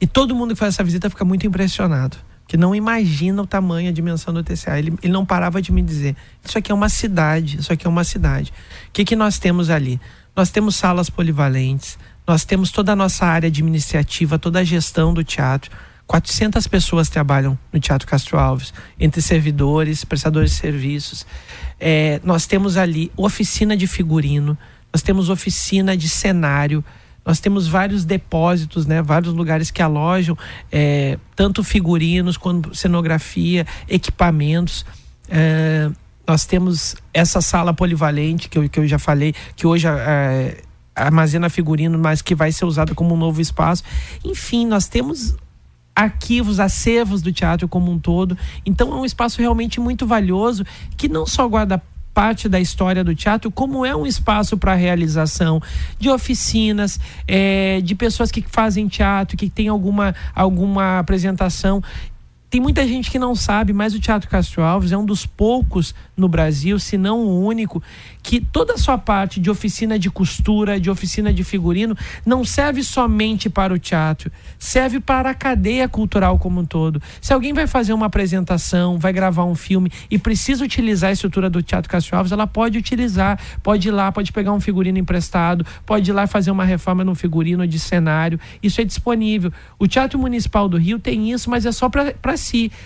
E 0.00 0.06
todo 0.06 0.34
mundo 0.34 0.54
que 0.54 0.60
faz 0.60 0.74
essa 0.74 0.84
visita 0.84 1.10
fica 1.10 1.26
muito 1.26 1.46
impressionado 1.46 2.16
que 2.46 2.56
não 2.56 2.74
imagina 2.74 3.42
o 3.42 3.46
tamanho, 3.46 3.88
a 3.88 3.92
dimensão 3.92 4.32
do 4.32 4.42
TCA. 4.42 4.78
Ele, 4.78 4.94
ele 5.02 5.12
não 5.12 5.26
parava 5.26 5.60
de 5.60 5.72
me 5.72 5.82
dizer: 5.82 6.16
isso 6.44 6.56
aqui 6.56 6.70
é 6.70 6.74
uma 6.74 6.88
cidade, 6.88 7.58
isso 7.58 7.72
aqui 7.72 7.86
é 7.86 7.90
uma 7.90 8.04
cidade. 8.04 8.52
O 8.88 8.92
que, 8.92 9.04
que 9.04 9.16
nós 9.16 9.38
temos 9.38 9.70
ali? 9.70 10.00
Nós 10.34 10.50
temos 10.50 10.76
salas 10.76 11.08
polivalentes, 11.10 11.98
nós 12.26 12.44
temos 12.44 12.70
toda 12.70 12.92
a 12.92 12.96
nossa 12.96 13.24
área 13.24 13.48
administrativa, 13.48 14.38
toda 14.38 14.60
a 14.60 14.64
gestão 14.64 15.12
do 15.12 15.24
teatro. 15.24 15.70
400 16.06 16.66
pessoas 16.68 17.08
trabalham 17.08 17.58
no 17.72 17.80
Teatro 17.80 18.06
Castro 18.06 18.38
Alves, 18.38 18.72
entre 18.98 19.20
servidores, 19.20 20.04
prestadores 20.04 20.52
de 20.52 20.56
serviços. 20.56 21.26
É, 21.80 22.20
nós 22.22 22.46
temos 22.46 22.76
ali 22.76 23.10
oficina 23.16 23.76
de 23.76 23.88
figurino, 23.88 24.56
nós 24.92 25.02
temos 25.02 25.28
oficina 25.28 25.96
de 25.96 26.08
cenário, 26.08 26.84
nós 27.26 27.40
temos 27.40 27.66
vários 27.66 28.04
depósitos, 28.04 28.86
né, 28.86 29.02
vários 29.02 29.34
lugares 29.34 29.72
que 29.72 29.82
alojam 29.82 30.38
é, 30.70 31.18
tanto 31.34 31.64
figurinos 31.64 32.36
quanto 32.36 32.72
cenografia, 32.72 33.66
equipamentos. 33.88 34.86
É, 35.28 35.90
nós 36.24 36.46
temos 36.46 36.94
essa 37.12 37.40
sala 37.40 37.74
polivalente 37.74 38.48
que 38.48 38.56
eu, 38.56 38.68
que 38.68 38.78
eu 38.78 38.86
já 38.86 38.98
falei, 38.98 39.34
que 39.56 39.66
hoje 39.66 39.88
é, 39.88 40.62
armazena 40.94 41.50
figurino, 41.50 41.98
mas 41.98 42.22
que 42.22 42.34
vai 42.34 42.52
ser 42.52 42.64
usada 42.64 42.94
como 42.94 43.14
um 43.14 43.18
novo 43.18 43.40
espaço. 43.40 43.82
Enfim, 44.24 44.64
nós 44.64 44.86
temos 44.86 45.36
arquivos, 45.94 46.60
acervos 46.60 47.22
do 47.22 47.32
teatro 47.32 47.66
como 47.66 47.90
um 47.90 47.98
todo. 47.98 48.36
Então 48.64 48.92
é 48.92 48.96
um 48.96 49.04
espaço 49.04 49.40
realmente 49.40 49.80
muito 49.80 50.06
valioso 50.06 50.64
que 50.96 51.08
não 51.08 51.26
só 51.26 51.48
guarda 51.48 51.82
parte 52.16 52.48
da 52.48 52.58
história 52.58 53.04
do 53.04 53.14
teatro, 53.14 53.50
como 53.50 53.84
é 53.84 53.94
um 53.94 54.06
espaço 54.06 54.56
para 54.56 54.72
realização 54.72 55.60
de 55.98 56.08
oficinas, 56.08 56.98
é, 57.28 57.82
de 57.82 57.94
pessoas 57.94 58.30
que 58.30 58.42
fazem 58.48 58.88
teatro, 58.88 59.36
que 59.36 59.50
tem 59.50 59.68
alguma, 59.68 60.14
alguma 60.34 60.98
apresentação 60.98 61.82
tem 62.48 62.60
muita 62.60 62.86
gente 62.86 63.10
que 63.10 63.18
não 63.18 63.34
sabe, 63.34 63.72
mas 63.72 63.92
o 63.92 64.00
Teatro 64.00 64.30
Castro 64.30 64.62
Alves 64.62 64.92
é 64.92 64.96
um 64.96 65.04
dos 65.04 65.26
poucos 65.26 65.94
no 66.16 66.28
Brasil, 66.28 66.78
se 66.78 66.96
não 66.96 67.20
o 67.20 67.44
único, 67.44 67.82
que 68.22 68.40
toda 68.40 68.74
a 68.74 68.78
sua 68.78 68.96
parte 68.96 69.40
de 69.40 69.50
oficina 69.50 69.98
de 69.98 70.08
costura, 70.08 70.78
de 70.78 70.88
oficina 70.88 71.32
de 71.32 71.42
figurino, 71.42 71.96
não 72.24 72.44
serve 72.44 72.84
somente 72.84 73.50
para 73.50 73.74
o 73.74 73.78
teatro, 73.78 74.30
serve 74.58 75.00
para 75.00 75.30
a 75.30 75.34
cadeia 75.34 75.88
cultural 75.88 76.38
como 76.38 76.60
um 76.60 76.64
todo. 76.64 77.02
Se 77.20 77.32
alguém 77.32 77.52
vai 77.52 77.66
fazer 77.66 77.92
uma 77.92 78.06
apresentação, 78.06 78.96
vai 78.96 79.12
gravar 79.12 79.44
um 79.44 79.54
filme 79.56 79.90
e 80.08 80.16
precisa 80.16 80.64
utilizar 80.64 81.10
a 81.10 81.12
estrutura 81.12 81.50
do 81.50 81.62
Teatro 81.62 81.90
Castro 81.90 82.16
Alves, 82.16 82.32
ela 82.32 82.46
pode 82.46 82.78
utilizar, 82.78 83.40
pode 83.60 83.88
ir 83.88 83.90
lá, 83.90 84.12
pode 84.12 84.32
pegar 84.32 84.52
um 84.52 84.60
figurino 84.60 84.98
emprestado, 84.98 85.66
pode 85.84 86.10
ir 86.10 86.14
lá 86.14 86.28
fazer 86.28 86.52
uma 86.52 86.64
reforma 86.64 87.04
no 87.04 87.14
figurino 87.14 87.66
de 87.66 87.78
cenário, 87.78 88.38
isso 88.62 88.80
é 88.80 88.84
disponível. 88.84 89.52
O 89.78 89.88
Teatro 89.88 90.16
Municipal 90.16 90.68
do 90.68 90.76
Rio 90.76 91.00
tem 91.00 91.32
isso, 91.32 91.50
mas 91.50 91.66
é 91.66 91.72
só 91.72 91.88
para 91.88 92.36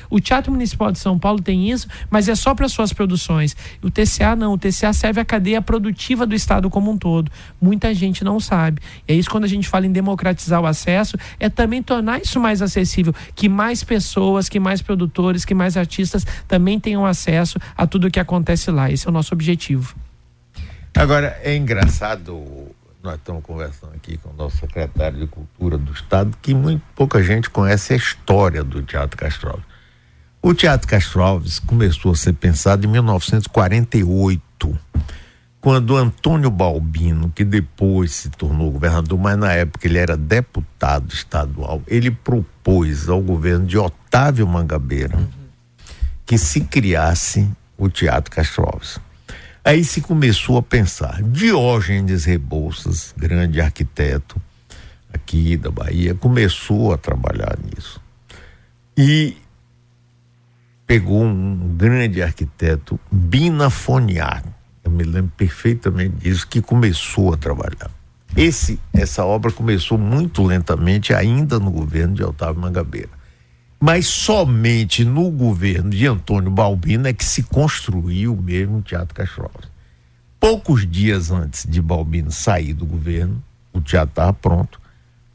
O 0.08 0.20
Teatro 0.20 0.52
Municipal 0.52 0.92
de 0.92 0.98
São 0.98 1.18
Paulo 1.18 1.40
tem 1.40 1.70
isso, 1.70 1.88
mas 2.08 2.28
é 2.28 2.34
só 2.34 2.54
para 2.54 2.68
suas 2.68 2.92
produções. 2.92 3.56
O 3.82 3.90
TCA 3.90 4.34
não, 4.36 4.54
o 4.54 4.58
TCA 4.58 4.92
serve 4.92 5.20
a 5.20 5.24
cadeia 5.24 5.60
produtiva 5.62 6.26
do 6.26 6.34
Estado 6.34 6.70
como 6.70 6.90
um 6.90 6.98
todo. 6.98 7.30
Muita 7.60 7.94
gente 7.94 8.24
não 8.24 8.40
sabe. 8.40 8.80
E 9.06 9.12
é 9.12 9.14
isso 9.16 9.30
quando 9.30 9.44
a 9.44 9.48
gente 9.48 9.68
fala 9.68 9.86
em 9.86 9.92
democratizar 9.92 10.60
o 10.60 10.66
acesso, 10.66 11.16
é 11.38 11.48
também 11.48 11.82
tornar 11.82 12.20
isso 12.20 12.40
mais 12.40 12.62
acessível, 12.62 13.14
que 13.34 13.48
mais 13.48 13.84
pessoas, 13.84 14.48
que 14.48 14.60
mais 14.60 14.82
produtores, 14.82 15.44
que 15.44 15.54
mais 15.54 15.76
artistas 15.76 16.26
também 16.46 16.78
tenham 16.78 17.06
acesso 17.06 17.58
a 17.76 17.86
tudo 17.86 18.06
o 18.06 18.10
que 18.10 18.20
acontece 18.20 18.70
lá. 18.70 18.90
Esse 18.90 19.06
é 19.06 19.10
o 19.10 19.12
nosso 19.12 19.34
objetivo. 19.34 19.94
Agora, 20.94 21.38
é 21.42 21.56
engraçado, 21.56 22.42
nós 23.02 23.14
estamos 23.14 23.42
conversando 23.42 23.94
aqui 23.94 24.18
com 24.18 24.28
o 24.30 24.34
nosso 24.34 24.58
secretário 24.58 25.18
de 25.18 25.26
Cultura 25.26 25.78
do 25.78 25.92
Estado, 25.92 26.36
que 26.40 26.54
muito 26.54 26.82
pouca 26.94 27.22
gente 27.22 27.48
conhece 27.48 27.94
a 27.94 27.96
história 27.96 28.62
do 28.62 28.82
Teatro 28.82 29.16
Castro 29.16 29.50
Alves. 29.50 29.64
O 30.42 30.54
Teatro 30.54 30.86
Castro 30.86 31.22
Alves 31.22 31.58
começou 31.58 32.12
a 32.12 32.16
ser 32.16 32.34
pensado 32.34 32.86
em 32.86 32.90
1948, 32.90 34.78
quando 35.60 35.96
Antônio 35.96 36.50
Balbino, 36.50 37.30
que 37.34 37.44
depois 37.44 38.12
se 38.12 38.30
tornou 38.30 38.70
governador, 38.70 39.18
mas 39.18 39.36
na 39.36 39.52
época 39.52 39.86
ele 39.86 39.98
era 39.98 40.16
deputado 40.16 41.12
estadual, 41.12 41.82
ele 41.86 42.10
propôs 42.10 43.08
ao 43.08 43.20
governo 43.20 43.66
de 43.66 43.76
Otávio 43.76 44.46
Mangabeira 44.46 45.16
uhum. 45.16 45.28
que 46.24 46.38
se 46.38 46.62
criasse 46.62 47.50
o 47.76 47.88
Teatro 47.88 48.30
Castro 48.30 48.64
Alves. 48.64 48.98
Aí 49.64 49.84
se 49.84 50.00
começou 50.00 50.56
a 50.56 50.62
pensar. 50.62 51.22
Diógenes 51.22 52.24
Rebouças, 52.24 53.14
grande 53.16 53.60
arquiteto 53.60 54.40
aqui 55.12 55.56
da 55.56 55.70
Bahia, 55.70 56.14
começou 56.14 56.92
a 56.92 56.96
trabalhar 56.96 57.58
nisso. 57.62 58.00
E 58.96 59.36
pegou 60.86 61.22
um 61.22 61.76
grande 61.76 62.22
arquiteto, 62.22 62.98
Bina 63.12 63.70
Foniar, 63.70 64.42
eu 64.82 64.90
me 64.90 65.04
lembro 65.04 65.32
perfeitamente 65.36 66.16
disso, 66.16 66.46
que 66.48 66.62
começou 66.62 67.34
a 67.34 67.36
trabalhar. 67.36 67.90
Esse, 68.36 68.80
essa 68.92 69.24
obra 69.24 69.52
começou 69.52 69.98
muito 69.98 70.42
lentamente, 70.42 71.12
ainda 71.12 71.58
no 71.58 71.70
governo 71.70 72.14
de 72.14 72.24
Otávio 72.24 72.62
Mangabeira 72.62 73.19
mas 73.80 74.06
somente 74.06 75.04
no 75.04 75.30
governo 75.30 75.88
de 75.88 76.06
Antônio 76.06 76.50
Balbino 76.50 77.08
é 77.08 77.14
que 77.14 77.24
se 77.24 77.42
construiu 77.42 78.36
mesmo 78.36 78.78
o 78.78 78.82
Teatro 78.82 79.14
Castro 79.14 79.50
Poucos 80.38 80.86
dias 80.86 81.30
antes 81.30 81.66
de 81.66 81.80
Balbino 81.80 82.30
sair 82.30 82.74
do 82.74 82.84
governo, 82.84 83.42
o 83.72 83.80
teatro 83.80 84.10
estava 84.10 84.32
pronto, 84.32 84.80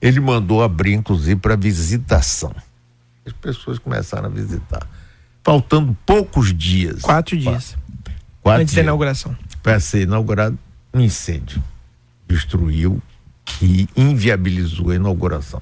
ele 0.02 0.20
mandou 0.20 0.64
abrir, 0.64 0.94
inclusive, 0.94 1.40
para 1.40 1.56
visitação. 1.56 2.54
As 3.26 3.34
pessoas 3.34 3.80
começaram 3.80 4.26
a 4.26 4.30
visitar. 4.30 4.88
Faltando 5.44 5.96
poucos 6.06 6.54
dias. 6.54 7.02
Quatro 7.02 7.38
dias. 7.38 7.78
Quatro 8.42 8.62
antes 8.62 8.74
dias, 8.74 8.76
da 8.76 8.82
inauguração. 8.82 9.38
Para 9.62 9.80
ser 9.80 10.02
inaugurado, 10.02 10.58
um 10.94 11.00
incêndio 11.00 11.62
destruiu 12.28 13.02
e 13.62 13.88
inviabilizou 13.96 14.90
a 14.90 14.96
inauguração. 14.96 15.62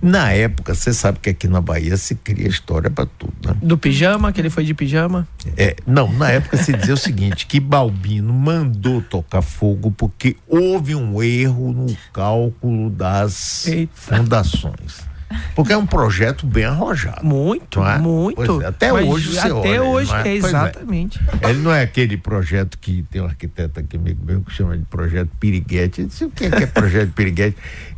Na 0.00 0.32
época, 0.32 0.74
você 0.74 0.92
sabe 0.92 1.18
que 1.20 1.30
aqui 1.30 1.48
na 1.48 1.60
Bahia 1.60 1.96
se 1.96 2.14
cria 2.14 2.48
história 2.48 2.88
para 2.88 3.06
tudo, 3.06 3.34
né? 3.44 3.56
Do 3.60 3.76
pijama, 3.76 4.32
que 4.32 4.40
ele 4.40 4.50
foi 4.50 4.64
de 4.64 4.72
pijama? 4.72 5.26
É, 5.56 5.74
não, 5.86 6.12
na 6.12 6.30
época 6.30 6.56
se 6.56 6.72
dizia 6.72 6.94
o 6.94 6.96
seguinte, 6.96 7.46
que 7.46 7.58
Balbino 7.58 8.32
mandou 8.32 9.02
tocar 9.02 9.42
fogo 9.42 9.90
porque 9.90 10.36
houve 10.46 10.94
um 10.94 11.20
erro 11.22 11.72
no 11.72 11.96
cálculo 12.12 12.90
das 12.90 13.66
Eita. 13.66 13.92
fundações. 13.94 15.08
Porque 15.54 15.72
é 15.72 15.76
um 15.76 15.86
projeto 15.86 16.46
bem 16.46 16.64
arrojado. 16.64 17.24
Muito, 17.24 17.84
é? 17.84 17.98
muito. 17.98 18.62
É, 18.62 18.66
até 18.66 18.92
mas 18.92 19.06
hoje 19.06 19.34
você 19.34 19.38
Até 19.38 19.52
olha, 19.52 19.82
hoje, 19.82 20.14
é? 20.14 20.28
é, 20.28 20.34
exatamente. 20.36 21.20
É. 21.42 21.50
Ele 21.50 21.58
não 21.60 21.72
é 21.72 21.82
aquele 21.82 22.16
projeto 22.16 22.78
que 22.78 23.04
tem 23.10 23.20
um 23.20 23.26
arquiteto 23.26 23.80
aqui 23.80 23.96
amigo 23.96 24.24
meu 24.24 24.40
que 24.40 24.52
chama 24.52 24.76
de 24.76 24.84
projeto 24.84 25.30
Piriguete. 25.38 26.00
Ele 26.00 26.08
disse 26.08 26.24
o 26.24 26.30
que 26.30 26.44
é, 26.44 26.50
que 26.50 26.62
é 26.62 26.66
projeto 26.66 27.12
Piriguete? 27.12 27.56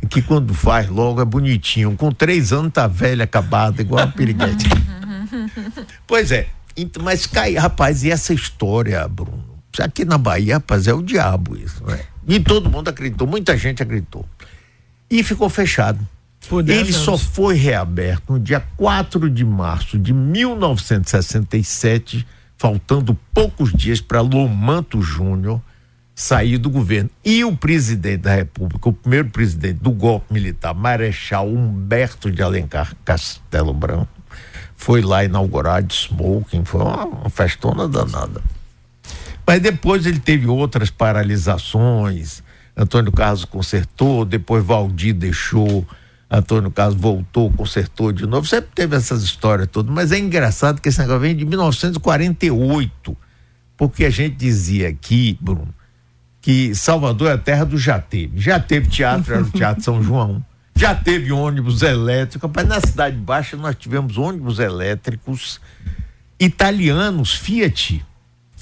Que 0.09 0.21
quando 0.21 0.53
faz 0.53 0.89
logo 0.89 1.21
é 1.21 1.25
bonitinho. 1.25 1.95
Com 1.95 2.11
três 2.11 2.51
anos 2.51 2.73
tá 2.73 2.87
velho, 2.87 3.23
acabado, 3.23 3.79
igual 3.79 4.03
a 4.03 4.07
Piriguete. 4.07 4.67
pois 6.07 6.31
é. 6.31 6.47
Mas 7.01 7.25
cai, 7.25 7.55
rapaz, 7.55 8.03
e 8.03 8.11
essa 8.11 8.33
história, 8.33 9.07
Bruno? 9.07 9.51
Aqui 9.79 10.03
na 10.03 10.17
Bahia, 10.17 10.55
rapaz, 10.55 10.87
é 10.87 10.93
o 10.93 11.01
diabo 11.01 11.55
isso, 11.55 11.83
né? 11.85 11.99
E 12.27 12.39
todo 12.39 12.69
mundo 12.69 12.89
acreditou, 12.89 13.27
muita 13.27 13.57
gente 13.57 13.81
acreditou. 13.81 14.25
E 15.09 15.23
ficou 15.23 15.49
fechado. 15.49 15.99
Ele 16.67 16.91
só 16.91 17.17
foi 17.17 17.55
reaberto 17.55 18.33
no 18.33 18.39
dia 18.39 18.59
4 18.77 19.29
de 19.29 19.45
março 19.45 19.97
de 19.97 20.13
1967, 20.13 22.27
faltando 22.57 23.17
poucos 23.33 23.71
dias 23.73 24.01
para 24.01 24.21
Lomanto 24.21 25.01
Júnior 25.01 25.61
sair 26.13 26.57
do 26.57 26.69
governo. 26.69 27.09
E 27.23 27.43
o 27.43 27.55
presidente 27.55 28.21
da 28.21 28.35
República, 28.35 28.89
o 28.89 28.93
primeiro 28.93 29.29
presidente 29.29 29.79
do 29.79 29.91
golpe 29.91 30.33
militar, 30.33 30.73
Marechal 30.73 31.47
Humberto 31.47 32.29
de 32.29 32.43
Alencar 32.43 32.95
Castelo 33.03 33.73
Branco, 33.73 34.09
foi 34.75 35.01
lá 35.01 35.23
inaugurar 35.23 35.81
de 35.81 35.93
smoking, 35.93 36.65
foi 36.65 36.81
uma, 36.81 37.05
uma 37.05 37.29
festona 37.29 37.87
danada. 37.87 38.41
Mas 39.45 39.61
depois 39.61 40.05
ele 40.05 40.19
teve 40.19 40.47
outras 40.47 40.89
paralisações. 40.89 42.43
Antônio 42.75 43.11
Carlos 43.11 43.45
consertou, 43.45 44.25
depois 44.25 44.63
Valdir 44.63 45.13
deixou 45.13 45.85
Antônio 46.31 46.71
Carlos 46.71 46.95
voltou, 46.95 47.51
consertou 47.51 48.13
de 48.13 48.25
novo. 48.25 48.47
Sempre 48.47 48.69
teve 48.73 48.95
essas 48.95 49.21
histórias 49.21 49.67
todas, 49.69 49.93
mas 49.93 50.13
é 50.13 50.17
engraçado 50.17 50.79
que 50.79 50.87
esse 50.87 50.97
negócio 50.99 51.19
vem 51.19 51.35
de 51.35 51.43
1948. 51.43 53.17
Porque 53.75 54.05
a 54.05 54.09
gente 54.09 54.35
dizia 54.35 54.87
aqui, 54.87 55.37
Bruno, 55.41 55.73
que 56.39 56.73
Salvador 56.73 57.31
é 57.31 57.33
a 57.33 57.37
terra 57.37 57.65
do 57.65 57.77
já 57.77 57.99
teve. 57.99 58.39
Já 58.39 58.59
teve 58.61 58.87
teatro, 58.87 59.33
era 59.33 59.43
o 59.43 59.49
Teatro 59.51 59.83
São 59.83 60.01
João. 60.01 60.43
Já 60.73 60.95
teve 60.95 61.33
ônibus 61.33 61.81
elétrico. 61.81 62.49
Mas 62.55 62.65
na 62.65 62.79
Cidade 62.79 63.17
Baixa 63.17 63.57
nós 63.57 63.75
tivemos 63.75 64.17
ônibus 64.17 64.57
elétricos 64.57 65.59
italianos, 66.39 67.35
Fiat. 67.35 68.05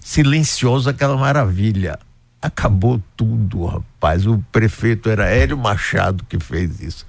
Silencioso, 0.03 0.89
aquela 0.89 1.15
maravilha. 1.15 1.99
Acabou 2.41 2.99
tudo, 3.15 3.65
rapaz. 3.65 4.25
O 4.25 4.43
prefeito 4.51 5.07
era 5.09 5.27
Hélio 5.27 5.57
Machado 5.57 6.25
que 6.27 6.39
fez 6.39 6.79
isso. 6.79 7.05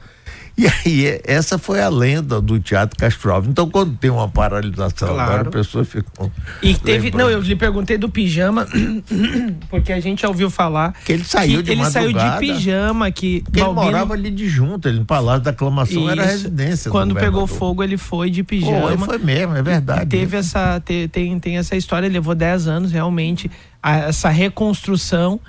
E 0.61 0.67
aí, 0.67 1.07
é, 1.07 1.23
essa 1.25 1.57
foi 1.57 1.81
a 1.81 1.89
lenda 1.89 2.39
do 2.39 2.61
Teatro 2.61 2.95
Castro 2.99 3.33
Alves. 3.33 3.49
Então, 3.49 3.71
quando 3.71 3.97
tem 3.97 4.11
uma 4.11 4.29
paralisação 4.29 5.09
claro. 5.09 5.23
agora, 5.23 5.49
a 5.49 5.51
pessoa 5.51 5.87
ficou. 5.87 6.31
E 6.63 6.75
teve. 6.75 7.05
Lembrando. 7.05 7.23
Não, 7.23 7.31
eu 7.31 7.41
lhe 7.41 7.57
perguntei 7.57 7.97
do 7.97 8.11
pijama, 8.11 8.69
porque 9.71 9.91
a 9.91 9.99
gente 10.01 10.21
já 10.21 10.29
ouviu 10.29 10.51
falar. 10.51 10.93
Que 11.03 11.15
ele 11.15 11.25
saiu 11.25 11.63
de 11.63 11.73
Ele 11.73 11.85
saiu 11.87 12.13
de 12.13 12.39
pijama, 12.39 13.11
que. 13.11 13.41
Porque 13.41 13.59
Balbino... 13.59 13.87
ele 13.87 13.91
morava 13.91 14.13
ali 14.13 14.31
de 14.31 14.51
junto, 14.51 14.87
ele 14.87 14.99
no 14.99 15.07
Palácio 15.07 15.45
da 15.45 15.51
Aclamação 15.51 16.03
Isso. 16.03 16.11
era 16.11 16.25
a 16.25 16.27
residência. 16.27 16.91
Quando 16.91 17.15
pegou 17.15 17.47
fogo, 17.47 17.83
ele 17.83 17.97
foi 17.97 18.29
de 18.29 18.45
pijama. 18.45 18.95
Pô, 18.99 19.07
foi 19.07 19.19
mesmo, 19.19 19.57
é 19.57 19.63
verdade. 19.63 20.11
teve 20.11 20.37
essa. 20.37 20.79
Te, 20.79 21.09
tem, 21.09 21.39
tem 21.41 21.57
essa 21.57 21.75
história, 21.75 22.07
levou 22.07 22.35
10 22.35 22.69
anos 22.69 22.93
realmente, 22.93 23.51
a, 23.83 23.97
essa 23.97 24.29
reconstrução. 24.29 25.41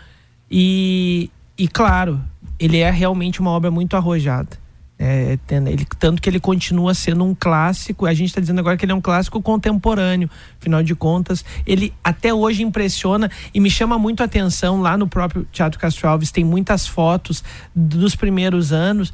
E, 0.50 1.30
e 1.58 1.68
claro, 1.68 2.22
ele 2.58 2.78
é 2.78 2.90
realmente 2.90 3.42
uma 3.42 3.50
obra 3.50 3.70
muito 3.70 3.98
arrojada. 3.98 4.61
É, 5.04 5.40
ele, 5.50 5.84
tanto 5.98 6.22
que 6.22 6.30
ele 6.30 6.40
continua 6.40 6.94
sendo 6.94 7.24
um 7.24 7.34
clássico, 7.34 8.06
a 8.06 8.14
gente 8.14 8.28
está 8.28 8.40
dizendo 8.40 8.60
agora 8.60 8.78
que 8.78 8.86
ele 8.86 8.92
é 8.92 8.96
um 8.96 9.02
clássico 9.02 9.42
contemporâneo, 9.42 10.30
afinal 10.60 10.84
de 10.84 10.94
contas, 10.94 11.44
ele 11.66 11.92
até 12.04 12.32
hoje 12.32 12.62
impressiona 12.62 13.28
e 13.52 13.60
me 13.60 13.68
chama 13.68 13.98
muito 13.98 14.22
a 14.22 14.26
atenção 14.26 14.80
lá 14.80 14.96
no 14.96 15.08
próprio 15.08 15.48
Teatro 15.52 15.80
Castro 15.80 16.08
Alves, 16.08 16.30
tem 16.30 16.44
muitas 16.44 16.86
fotos 16.86 17.44
dos 17.74 18.16
primeiros 18.16 18.72
anos, 18.72 19.12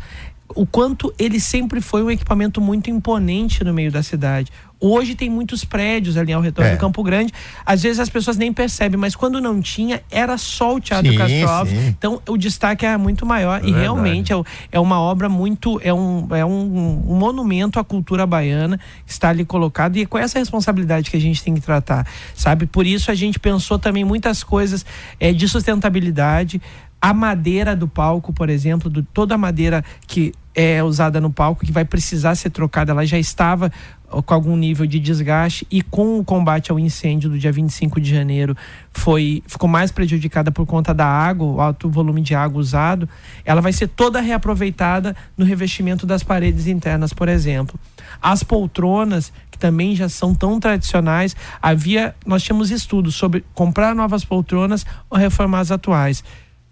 o 0.50 0.66
quanto 0.66 1.14
ele 1.18 1.40
sempre 1.40 1.80
foi 1.80 2.04
um 2.04 2.12
equipamento 2.12 2.60
muito 2.60 2.90
imponente 2.90 3.64
no 3.64 3.74
meio 3.74 3.92
da 3.92 4.04
cidade. 4.04 4.52
Hoje 4.80 5.16
tem 5.16 5.30
muitos 5.30 5.66
prédios 5.66 6.18
ali 6.18 6.32
ao 6.32 6.42
retorno 6.42 6.70
é. 6.70 6.76
do 6.76 6.80
Campo 6.80 7.02
Grande. 7.04 7.34
Às 7.66 7.82
vezes 7.82 8.00
as 8.00 8.10
pessoas 8.10 8.38
nem 8.38 8.54
percebem, 8.54 8.98
mas 8.98 9.16
quando 9.16 9.42
não 9.42 9.60
tinha, 9.60 10.02
era 10.12 10.38
só 10.38 10.76
o 10.76 10.80
Teatro 10.80 11.12
sim, 11.12 11.18
Castro 11.18 11.50
Alves. 11.50 11.74
Sim. 11.74 11.88
Então 11.88 12.22
o 12.28 12.38
destaque 12.38 12.86
é 12.86 12.96
muito 12.96 13.26
maior. 13.26 13.64
É 13.64 13.68
e 13.68 13.72
realmente 13.72 14.32
é, 14.32 14.36
é, 14.72 14.80
uma 14.80 15.00
obra 15.00 15.28
muito. 15.28 15.80
É, 15.84 15.92
um, 15.92 16.28
é 16.32 16.46
um, 16.46 17.02
um, 17.10 17.16
monumento 17.16 17.80
à 17.80 17.84
cultura 17.84 18.26
baiana 18.28 18.80
que 19.06 19.12
está 19.12 19.30
ali 19.30 19.44
colocado. 19.44 19.98
E 19.98 20.04
é 20.04 20.06
com 20.06 20.18
essa 20.18 20.38
responsabilidade 20.38 21.10
que 21.10 21.18
a 21.18 21.22
gente 21.22 21.44
tem 21.44 21.56
que 21.56 21.62
tratar. 21.62 22.06
Sabe? 22.36 22.68
Por 22.68 22.86
isso 22.86 23.10
a 23.10 23.16
gente 23.16 23.40
pensou 23.40 23.80
também 23.80 24.04
muitas 24.04 24.44
coisas 24.44 24.86
é, 25.20 25.34
de 25.34 25.48
sustentabilidade. 25.48 26.62
A 27.02 27.14
madeira 27.14 27.76
do 27.76 27.88
palco, 27.88 28.34
por 28.34 28.50
exemplo, 28.50 28.90
do, 28.90 29.04
toda 29.04 29.36
a 29.36 29.38
madeira 29.38 29.84
que 30.08 30.34
é 30.58 30.82
usada 30.82 31.22
no 31.22 31.32
palco, 31.32 31.64
que 31.64 31.72
vai 31.72 31.86
precisar 31.86 32.34
ser 32.34 32.50
trocada, 32.50 32.92
ela 32.92 33.06
já 33.06 33.20
estava 33.20 33.72
com 34.10 34.34
algum 34.34 34.56
nível 34.56 34.86
de 34.86 35.00
desgaste 35.00 35.68
e 35.70 35.82
com 35.82 36.18
o 36.20 36.24
combate 36.24 36.72
ao 36.72 36.80
incêndio 36.80 37.30
do 37.30 37.38
dia 37.38 37.52
25 37.52 38.00
de 38.00 38.10
janeiro 38.10 38.56
foi 38.92 39.44
ficou 39.46 39.70
mais 39.70 39.92
prejudicada 39.92 40.52
por 40.52 40.66
conta 40.66 40.94
da 40.94 41.06
água, 41.06 41.46
o 41.46 41.62
alto 41.62 41.90
volume 41.90 42.22
de 42.22 42.34
água 42.34 42.60
usado, 42.60 43.08
ela 43.44 43.62
vai 43.62 43.74
ser 43.74 43.88
toda 43.88 44.22
reaproveitada 44.22 45.16
no 45.38 45.46
revestimento 45.46 46.06
das 46.06 46.24
paredes 46.24 46.68
internas, 46.68 47.12
por 47.12 47.28
exemplo. 47.28 47.78
As 48.22 48.44
poltronas, 48.44 49.32
que 49.52 49.58
também 49.58 49.96
já 49.96 50.08
são 50.08 50.34
tão 50.34 50.60
tradicionais, 50.60 51.36
havia 51.62 52.16
nós 52.26 52.44
tínhamos 52.44 52.72
estudos 52.72 53.16
sobre 53.16 53.44
comprar 53.54 53.94
novas 53.94 54.24
poltronas 54.24 54.86
ou 55.10 55.18
reformar 55.18 55.60
as 55.60 55.72
atuais. 55.72 56.24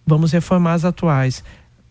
Vamos 0.07 0.31
reformar 0.31 0.73
as 0.73 0.85
atuais 0.85 1.43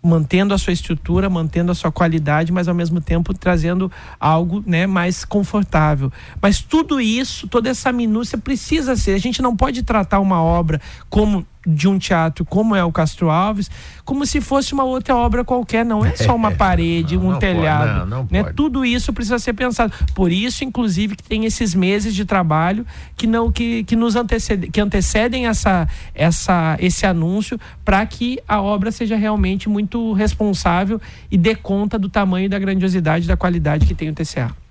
mantendo 0.05 0.53
a 0.53 0.59
sua 0.59 0.73
estrutura, 0.73 1.31
mantendo 1.31 1.73
a 1.73 1.75
sua 1.75 1.91
qualidade, 1.91 2.53
mas 2.53 2.69
ao 2.69 2.75
mesmo 2.75 3.01
tempo 3.01 3.33
trazendo 3.33 3.91
algo 4.21 4.63
né, 4.67 4.87
mais 4.87 5.25
confortável. 5.25 6.13
Mas 6.41 6.61
tudo 6.61 7.01
isso, 7.01 7.49
toda 7.49 7.71
essa 7.71 7.91
minúcia 7.91 8.37
precisa 8.37 8.95
ser. 8.97 9.15
A 9.15 9.19
gente 9.19 9.41
não 9.41 9.57
pode 9.57 9.83
tratar 9.83 10.21
uma 10.21 10.43
obra 10.43 10.81
como 11.09 11.47
de 11.67 11.89
um 11.89 11.99
teatro 11.99 12.45
como 12.45 12.75
é 12.75 12.85
o 12.85 12.93
Castro 12.93 13.31
Alves, 13.31 13.71
como 14.05 14.27
se 14.27 14.41
fosse 14.41 14.73
uma 14.73 14.85
outra 14.85 15.17
obra 15.17 15.45
qualquer, 15.45 15.85
não 15.85 16.05
é 16.05 16.15
só 16.17 16.35
uma 16.35 16.51
parede, 16.57 17.17
não, 17.17 17.27
um 17.27 17.31
não 17.33 17.39
telhado, 17.39 17.99
pode, 17.99 18.11
não, 18.11 18.29
né? 18.31 18.43
pode. 18.43 18.55
Tudo 18.55 18.85
isso 18.85 19.13
precisa 19.13 19.39
ser 19.39 19.53
pensado. 19.55 19.93
Por 20.15 20.31
isso, 20.31 20.65
inclusive, 20.65 21.17
que 21.17 21.23
tem 21.23 21.45
esses 21.45 21.75
meses 21.75 22.15
de 22.15 22.25
trabalho 22.25 22.87
que 23.17 23.27
não 23.27 23.51
que, 23.51 23.85
que 23.85 23.97
nos 23.97 24.17
antecedem, 24.17 24.71
que 24.71 24.81
antecedem 24.81 25.47
essa, 25.47 25.89
essa 26.15 26.77
esse 26.81 27.07
anúncio 27.07 27.59
para 27.85 28.05
que 28.07 28.39
a 28.47 28.61
obra 28.61 28.91
seja 28.91 29.17
realmente 29.17 29.69
muito 29.69 30.13
responsável 30.13 31.01
e 31.31 31.37
dê 31.37 31.55
conta 31.55 31.99
do 31.99 32.09
tamanho, 32.09 32.49
da 32.49 32.59
grandiosidade, 32.59 33.27
da 33.27 33.37
qualidade 33.37 33.87
que 33.87 33.95
tem 33.95 34.09
o 34.09 34.15
TCA. 34.15 34.64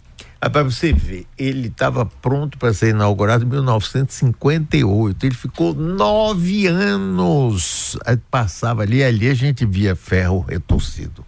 Ah, 0.45 0.49
para 0.49 0.63
você 0.63 0.91
ver, 0.91 1.25
ele 1.37 1.69
estava 1.69 2.05
pronto 2.05 2.57
para 2.57 2.73
ser 2.73 2.89
inaugurado 2.89 3.45
em 3.45 3.47
1958. 3.47 5.25
Ele 5.25 5.35
ficou 5.35 5.73
nove 5.73 6.67
anos. 6.67 7.97
Passava 8.29 8.81
ali, 8.81 9.01
ali 9.01 9.29
a 9.29 9.33
gente 9.33 9.65
via 9.65 9.95
ferro 9.95 10.41
retorcido. 10.41 11.23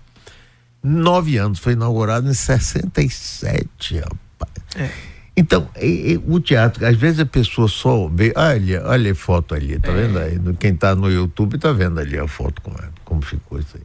Nove 0.83 1.37
anos, 1.37 1.59
foi 1.59 1.73
inaugurado 1.73 2.29
em 2.29 2.33
67, 2.33 3.99
rapaz. 3.99 4.51
É. 4.75 4.89
Então, 5.37 5.69
e- 5.81 6.11
e 6.13 6.23
o 6.27 6.39
teatro, 6.41 6.85
às 6.85 6.97
vezes 6.97 7.21
a 7.21 7.25
pessoa 7.25 7.69
só 7.69 8.09
vê, 8.09 8.33
olha, 8.35 8.83
olha 8.85 9.11
a 9.13 9.15
foto 9.15 9.55
ali, 9.55 9.79
tá 9.79 9.91
vendo 9.93 10.19
aí? 10.19 10.37
Quem 10.59 10.75
tá 10.75 10.93
no 10.93 11.09
YouTube 11.09 11.57
tá 11.57 11.71
vendo 11.71 12.01
ali 12.01 12.17
a 12.19 12.27
foto 12.27 12.61
como, 12.61 12.77
é, 12.79 12.89
como 13.05 13.21
ficou 13.21 13.59
isso 13.59 13.75
aí. 13.77 13.83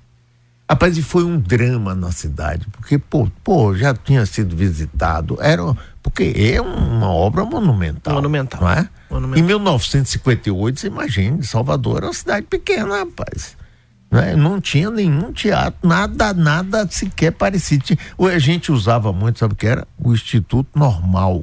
Rapaz, 0.71 0.97
e 0.97 1.03
foi 1.03 1.25
um 1.25 1.37
drama 1.37 1.97
na 1.97 2.13
cidade, 2.13 2.65
porque, 2.71 2.97
pô, 2.97 3.29
pô, 3.43 3.75
já 3.75 3.93
tinha 3.93 4.25
sido 4.25 4.55
visitado, 4.55 5.37
era, 5.41 5.77
porque 6.01 6.33
é 6.37 6.61
uma 6.61 7.11
obra 7.11 7.45
monumental. 7.45 8.15
Monumental. 8.15 8.61
Não 8.61 8.71
é? 8.71 8.89
Monumental. 9.11 9.43
Em 9.43 9.47
1958, 9.49 10.79
você 10.79 10.87
imagina, 10.87 11.43
Salvador 11.43 11.97
era 11.97 12.07
uma 12.07 12.13
cidade 12.13 12.47
pequena, 12.47 12.99
rapaz. 12.99 13.57
Né? 14.09 14.37
Não 14.37 14.61
tinha 14.61 14.89
nenhum 14.91 15.33
teatro, 15.33 15.89
nada, 15.89 16.33
nada 16.33 16.87
sequer 16.89 17.33
parecido. 17.33 17.87
A 18.21 18.39
gente 18.39 18.71
usava 18.71 19.13
muito, 19.13 19.41
sabe 19.41 19.55
o 19.55 19.57
que 19.57 19.67
era? 19.67 19.89
O 19.99 20.13
Instituto 20.13 20.69
Normal, 20.79 21.43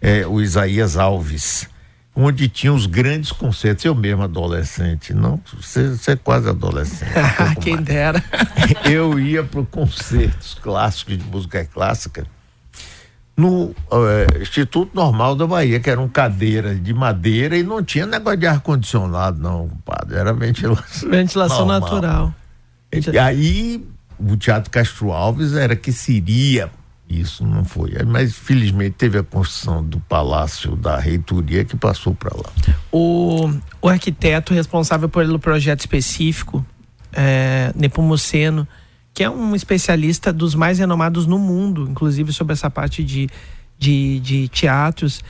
é, 0.00 0.26
o 0.26 0.40
Isaías 0.40 0.96
Alves, 0.96 1.68
onde 2.14 2.48
tinha 2.48 2.72
os 2.72 2.86
grandes 2.86 3.32
concertos. 3.32 3.84
Eu 3.84 3.94
mesmo, 3.94 4.22
adolescente, 4.22 5.14
não, 5.14 5.40
você, 5.54 5.88
você 5.88 6.12
é 6.12 6.16
quase 6.16 6.48
adolescente. 6.48 7.12
um 7.50 7.54
Quem 7.60 7.74
mais. 7.74 7.86
dera. 7.86 8.24
eu 8.90 9.18
ia 9.18 9.42
para 9.42 9.62
concertos 9.64 10.54
clássicos 10.54 11.18
de 11.18 11.24
música 11.24 11.64
clássica 11.64 12.26
no 13.36 13.74
eh, 13.90 14.42
Instituto 14.42 14.94
Normal 14.94 15.34
da 15.34 15.46
Bahia, 15.46 15.80
que 15.80 15.88
eram 15.88 16.08
cadeiras 16.08 16.82
de 16.82 16.92
madeira 16.92 17.56
e 17.56 17.62
não 17.62 17.82
tinha 17.82 18.06
negócio 18.06 18.38
de 18.38 18.46
ar-condicionado, 18.46 19.40
não, 19.40 19.68
compadre. 19.68 20.16
Era 20.16 20.32
ventilação. 20.32 21.10
Ventilação 21.10 21.66
normal. 21.66 21.80
natural. 21.80 22.34
E 22.92 23.18
aí 23.18 23.84
o 24.18 24.36
Teatro 24.36 24.70
Castro 24.70 25.10
Alves 25.12 25.54
era 25.54 25.74
que 25.74 25.92
seria. 25.92 26.70
Isso 27.20 27.44
não 27.44 27.64
foi. 27.64 27.92
Mas 28.06 28.34
felizmente 28.34 28.96
teve 28.96 29.18
a 29.18 29.22
construção 29.22 29.84
do 29.84 30.00
Palácio 30.00 30.74
da 30.76 30.98
Reitoria 30.98 31.64
que 31.64 31.76
passou 31.76 32.14
para 32.14 32.34
lá. 32.34 32.50
O, 32.90 33.50
o 33.80 33.88
arquiteto 33.88 34.54
responsável 34.54 35.08
pelo 35.08 35.38
projeto 35.38 35.80
específico, 35.80 36.64
é, 37.12 37.72
Nepomuceno, 37.76 38.66
que 39.14 39.22
é 39.22 39.30
um 39.30 39.54
especialista 39.54 40.32
dos 40.32 40.54
mais 40.54 40.78
renomados 40.78 41.26
no 41.26 41.38
mundo, 41.38 41.86
inclusive 41.88 42.32
sobre 42.32 42.54
essa 42.54 42.70
parte 42.70 43.04
de, 43.04 43.28
de, 43.78 44.18
de 44.20 44.48
teatros, 44.48 45.22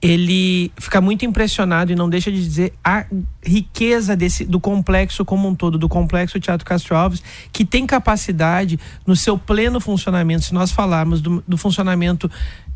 ele 0.00 0.70
fica 0.76 1.00
muito 1.00 1.24
impressionado 1.24 1.90
e 1.90 1.96
não 1.96 2.08
deixa 2.08 2.30
de 2.30 2.42
dizer 2.42 2.74
a 2.84 3.06
riqueza 3.42 4.14
desse, 4.14 4.44
do 4.44 4.60
complexo 4.60 5.24
como 5.24 5.48
um 5.48 5.54
todo, 5.54 5.78
do 5.78 5.88
complexo 5.88 6.38
Teatro 6.38 6.66
Castro 6.66 6.94
Alves, 6.94 7.22
que 7.50 7.64
tem 7.64 7.86
capacidade 7.86 8.78
no 9.06 9.16
seu 9.16 9.38
pleno 9.38 9.80
funcionamento, 9.80 10.44
se 10.44 10.54
nós 10.54 10.70
falarmos 10.70 11.20
do, 11.20 11.42
do 11.48 11.56
funcionamento 11.56 12.30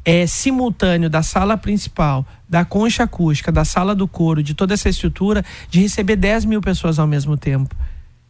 é, 0.04 0.26
simultâneo 0.26 1.10
da 1.10 1.22
sala 1.22 1.56
principal, 1.58 2.26
da 2.48 2.64
concha 2.64 3.02
acústica, 3.02 3.52
da 3.52 3.64
sala 3.64 3.94
do 3.94 4.08
coro, 4.08 4.42
de 4.42 4.54
toda 4.54 4.72
essa 4.72 4.88
estrutura, 4.88 5.44
de 5.68 5.80
receber 5.80 6.16
10 6.16 6.46
mil 6.46 6.60
pessoas 6.60 6.98
ao 6.98 7.06
mesmo 7.06 7.36
tempo. 7.36 7.74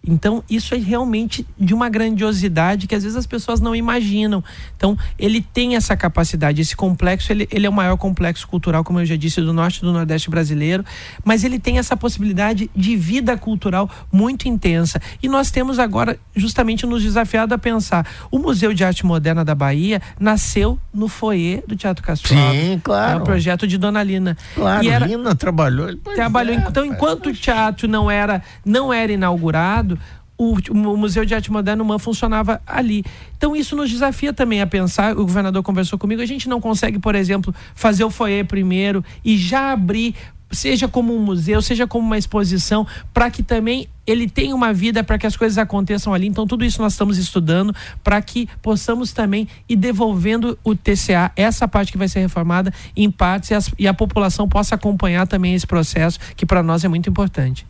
Então, 0.07 0.43
isso 0.49 0.75
é 0.75 0.79
realmente 0.79 1.47
de 1.59 1.75
uma 1.75 1.89
grandiosidade 1.91 2.87
que 2.87 2.95
às 2.95 3.03
vezes 3.03 3.17
as 3.19 3.27
pessoas 3.27 3.61
não 3.61 3.75
imaginam. 3.77 4.43
Então, 4.77 4.97
ele 5.19 5.43
tem 5.43 5.77
essa 5.77 5.95
capacidade. 5.97 6.61
Esse 6.63 6.75
complexo, 6.75 7.31
ele, 7.31 7.47
ele 7.51 7.67
é 7.67 7.69
o 7.69 7.73
maior 7.73 7.97
complexo 7.99 8.49
cultural, 8.49 8.83
como 8.83 8.99
eu 9.01 9.05
já 9.05 9.15
disse, 9.17 9.41
do 9.43 9.53
norte 9.53 9.79
e 9.79 9.81
do 9.83 9.93
nordeste 9.93 10.31
brasileiro, 10.31 10.85
mas 11.23 11.45
ele 11.45 11.59
tem 11.59 11.79
essa 11.79 11.97
possibilidade 11.97 12.71
de 12.75 12.97
vida 12.97 13.37
cultural 13.37 13.91
muito 14.11 14.49
intensa. 14.49 15.01
E 15.23 15.29
nós 15.29 15.51
temos 15.51 15.79
agora, 15.79 16.19
justamente, 16.35 16.87
nos 16.87 17.03
desafiado 17.03 17.55
a 17.55 17.59
pensar. 17.59 18.07
O 18.31 18.39
Museu 18.39 18.73
de 18.73 18.83
Arte 18.83 19.05
Moderna 19.05 19.45
da 19.45 19.55
Bahia 19.55 20.01
nasceu 20.19 20.79
no 20.95 21.09
foyer 21.09 21.63
do 21.67 21.77
Teatro 21.77 22.03
Castro 22.03 22.29
Sim, 22.31 22.81
claro. 22.83 23.19
É 23.19 23.23
o 23.23 23.25
projeto 23.25 23.67
de 23.67 23.77
Dona 23.77 24.03
Lina. 24.03 24.37
Claro, 24.55 24.83
E 24.85 24.89
era- 24.89 25.07
Lina 25.07 25.35
trabalhou. 25.35 25.95
Trabalhou. 25.97 26.55
é, 26.55 26.65
então, 26.69 26.85
enquanto 26.87 27.27
o 27.29 27.33
teatro 27.35 27.87
não 27.87 28.11
era, 28.11 28.43
não 28.65 28.93
era 28.93 29.13
inaugurado, 29.13 29.99
o, 30.41 30.57
o 30.71 30.97
Museu 30.97 31.25
de 31.25 31.35
Arte 31.35 31.53
Moderna 31.53 31.85
MAN 31.85 31.99
funcionava 31.99 32.63
ali. 32.67 33.05
Então, 33.37 33.55
isso 33.55 33.77
nos 33.77 33.91
desafia 33.91 34.33
também 34.33 34.61
a 34.63 34.67
pensar. 34.67 35.13
O 35.13 35.27
governador 35.27 35.63
conversou 35.63 35.99
comigo. 35.99 36.23
A 36.23 36.27
gente 36.27 36.49
não 36.49 36.61
consegue, 36.61 36.99
por 36.99 37.15
exemplo, 37.15 37.55
fazer 37.75 38.05
o 38.05 38.11
foyer 38.11 38.47
primeiro 38.47 39.05
e 39.25 39.37
já 39.37 39.73
abrir. 39.73 40.15
Seja 40.53 40.89
como 40.89 41.15
um 41.15 41.21
museu, 41.23 41.63
seja 41.63 41.87
como 41.87 42.05
uma 42.05 42.19
exposição, 42.19 42.85
para 43.15 43.31
que 43.31 43.41
também 43.41 43.87
ele 44.05 44.29
tenha 44.29 44.53
uma 44.53 44.73
vida, 44.73 45.05
para 45.05 45.17
que 45.17 45.25
as 45.25 45.37
coisas 45.37 45.57
aconteçam 45.59 46.13
ali. 46.13 46.27
Então, 46.27 46.45
tudo 46.45 46.65
isso 46.65 46.83
nós 46.83 46.95
estamos 46.95 47.19
estudando 47.19 47.73
para 48.03 48.21
que 48.21 48.49
possamos 48.61 49.13
também 49.13 49.47
ir 49.69 49.77
devolvendo 49.77 50.59
o 50.65 50.75
TCA, 50.75 51.31
essa 51.37 51.69
parte 51.69 51.93
que 51.93 51.99
vai 51.99 52.09
ser 52.09 52.19
reformada, 52.19 52.75
em 52.97 53.09
partes, 53.13 53.51
e, 53.51 53.55
as- 53.55 53.71
e 53.79 53.87
a 53.87 53.95
população 53.95 54.49
possa 54.49 54.75
acompanhar 54.75 55.25
também 55.29 55.55
esse 55.55 55.69
processo, 55.69 56.19
que 56.35 56.45
para 56.45 56.65
nós 56.65 56.83
é 56.83 56.89
muito 56.89 57.09
importante. 57.09 57.65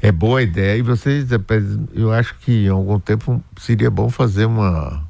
É 0.00 0.12
boa 0.12 0.42
ideia. 0.42 0.76
E 0.76 0.82
vocês, 0.82 1.30
rapaz, 1.30 1.64
eu 1.94 2.12
acho 2.12 2.34
que 2.40 2.66
em 2.66 2.68
algum 2.68 2.98
tempo 3.00 3.42
seria 3.58 3.90
bom 3.90 4.08
fazer 4.10 4.44
uma, 4.44 5.02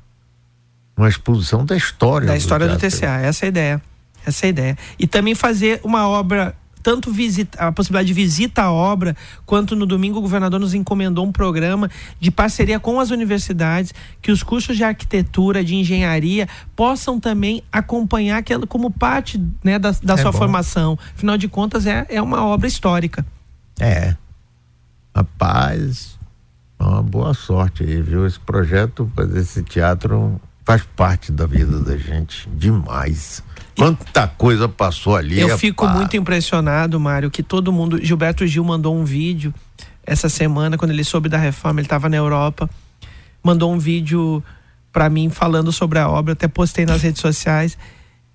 uma 0.96 1.08
exposição 1.08 1.64
da 1.64 1.76
história. 1.76 2.26
da 2.28 2.36
história 2.36 2.66
do 2.68 2.76
teatro. 2.76 2.98
TCA, 2.98 3.20
essa 3.20 3.44
é 3.44 3.46
a 3.46 3.48
ideia. 3.48 3.82
Essa 4.24 4.44
é 4.44 4.48
a 4.48 4.50
ideia. 4.50 4.78
E 4.98 5.06
também 5.06 5.34
fazer 5.34 5.80
uma 5.84 6.08
obra, 6.08 6.54
tanto 6.82 7.12
visita, 7.12 7.58
a 7.58 7.72
possibilidade 7.72 8.08
de 8.08 8.14
visita 8.14 8.62
à 8.62 8.72
obra, 8.72 9.16
quanto 9.44 9.74
no 9.76 9.86
domingo 9.86 10.18
o 10.18 10.22
governador 10.22 10.58
nos 10.58 10.72
encomendou 10.72 11.24
um 11.26 11.32
programa 11.32 11.90
de 12.18 12.30
parceria 12.30 12.78
com 12.80 12.98
as 12.98 13.10
universidades, 13.10 13.92
que 14.22 14.30
os 14.32 14.42
cursos 14.42 14.76
de 14.76 14.84
arquitetura, 14.84 15.64
de 15.64 15.74
engenharia, 15.74 16.48
possam 16.74 17.20
também 17.20 17.62
acompanhar 17.70 18.38
aquela 18.38 18.66
como 18.66 18.90
parte 18.90 19.40
né, 19.62 19.78
da, 19.78 19.90
da 20.02 20.14
É 20.14 20.16
sua 20.16 20.32
bom. 20.32 20.38
formação. 20.38 20.98
Afinal 21.14 21.36
de 21.36 21.48
contas, 21.48 21.86
é, 21.86 22.06
é 22.08 22.22
uma 22.22 22.44
obra 22.44 22.66
histórica. 22.66 23.24
É. 23.78 24.16
Rapaz, 25.70 26.18
uma 26.78 27.02
boa 27.02 27.34
sorte 27.34 27.82
aí, 27.82 28.00
viu? 28.00 28.26
Esse 28.26 28.38
projeto, 28.38 29.10
fazer 29.14 29.40
esse 29.40 29.62
teatro 29.62 30.40
faz 30.64 30.82
parte 30.96 31.32
da 31.32 31.46
vida 31.46 31.80
da 31.80 31.96
gente 31.96 32.48
demais. 32.56 33.42
Quanta 33.76 34.26
coisa 34.26 34.68
passou 34.68 35.16
ali. 35.16 35.38
Eu 35.40 35.58
fico 35.58 35.86
muito 35.88 36.16
impressionado, 36.16 36.98
Mário, 37.00 37.30
que 37.30 37.42
todo 37.42 37.72
mundo. 37.72 38.02
Gilberto 38.04 38.46
Gil 38.46 38.64
mandou 38.64 38.96
um 38.96 39.04
vídeo 39.04 39.52
essa 40.04 40.28
semana, 40.28 40.78
quando 40.78 40.92
ele 40.92 41.04
soube 41.04 41.28
da 41.28 41.36
reforma, 41.38 41.80
ele 41.80 41.86
estava 41.86 42.08
na 42.08 42.16
Europa. 42.16 42.70
Mandou 43.42 43.72
um 43.72 43.78
vídeo 43.78 44.42
para 44.92 45.10
mim 45.10 45.28
falando 45.30 45.70
sobre 45.72 45.98
a 45.98 46.08
obra, 46.08 46.32
até 46.32 46.48
postei 46.48 46.86
nas 46.86 47.02
redes 47.02 47.20
sociais. 47.20 47.76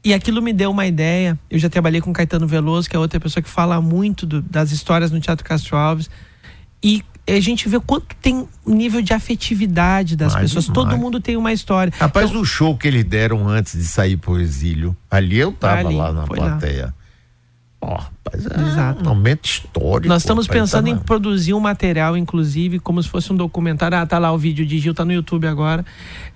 E 0.03 0.13
aquilo 0.13 0.41
me 0.41 0.51
deu 0.53 0.71
uma 0.71 0.85
ideia. 0.85 1.37
Eu 1.49 1.59
já 1.59 1.69
trabalhei 1.69 2.01
com 2.01 2.11
Caetano 2.13 2.47
Veloso, 2.47 2.89
que 2.89 2.95
é 2.95 2.99
outra 2.99 3.19
pessoa 3.19 3.41
que 3.43 3.49
fala 3.49 3.79
muito 3.81 4.25
do- 4.25 4.41
das 4.41 4.71
histórias 4.71 5.11
no 5.11 5.19
Teatro 5.19 5.45
Castro 5.45 5.75
Alves. 5.77 6.09
E 6.83 7.03
a 7.27 7.39
gente 7.39 7.69
vê 7.69 7.79
quanto 7.79 8.07
tem 8.21 8.47
um 8.65 8.75
nível 8.75 9.01
de 9.01 9.13
afetividade 9.13 10.15
das 10.15 10.33
Mas 10.33 10.43
pessoas. 10.43 10.65
demais. 10.65 10.89
Todo 10.89 10.97
mundo 10.99 11.19
tem 11.19 11.37
uma 11.37 11.53
história. 11.53 11.93
Rapaz, 11.97 12.29
Então, 12.29 12.41
o 12.41 12.45
show 12.45 12.75
que 12.75 12.87
eles 12.87 13.03
deram 13.03 13.47
antes 13.47 13.77
de 13.77 13.85
sair 13.85 14.17
pro 14.17 14.39
exílio, 14.39 14.95
ali 15.09 15.37
eu 15.39 15.51
tava 15.51 15.87
Ali, 15.87 15.95
lá 15.95 16.11
na 16.11 16.21
lá. 16.21 16.27
plateia. 16.27 16.93
Ó, 17.83 17.95
rapaz, 17.95 18.45
é 18.45 18.67
Exato. 18.67 19.01
um 19.03 19.07
momento 19.09 19.45
histórico. 19.45 20.07
Nós 20.07 20.21
estamos 20.21 20.45
rapaz, 20.45 20.61
pensando 20.61 20.87
em 20.87 20.93
tava- 20.93 21.03
produzir 21.05 21.53
um 21.55 21.59
material, 21.59 22.15
inclusive, 22.15 22.77
como 22.79 23.01
se 23.01 23.09
fosse 23.09 23.33
um 23.33 23.35
documentário. 23.35 23.97
Ah, 23.97 24.05
tá 24.05 24.19
lá 24.19 24.31
o 24.31 24.37
vídeo 24.37 24.65
de 24.65 24.77
Gil, 24.77 24.93
tá 24.93 25.03
no 25.03 25.11
YouTube 25.13 25.47
agora. 25.47 25.83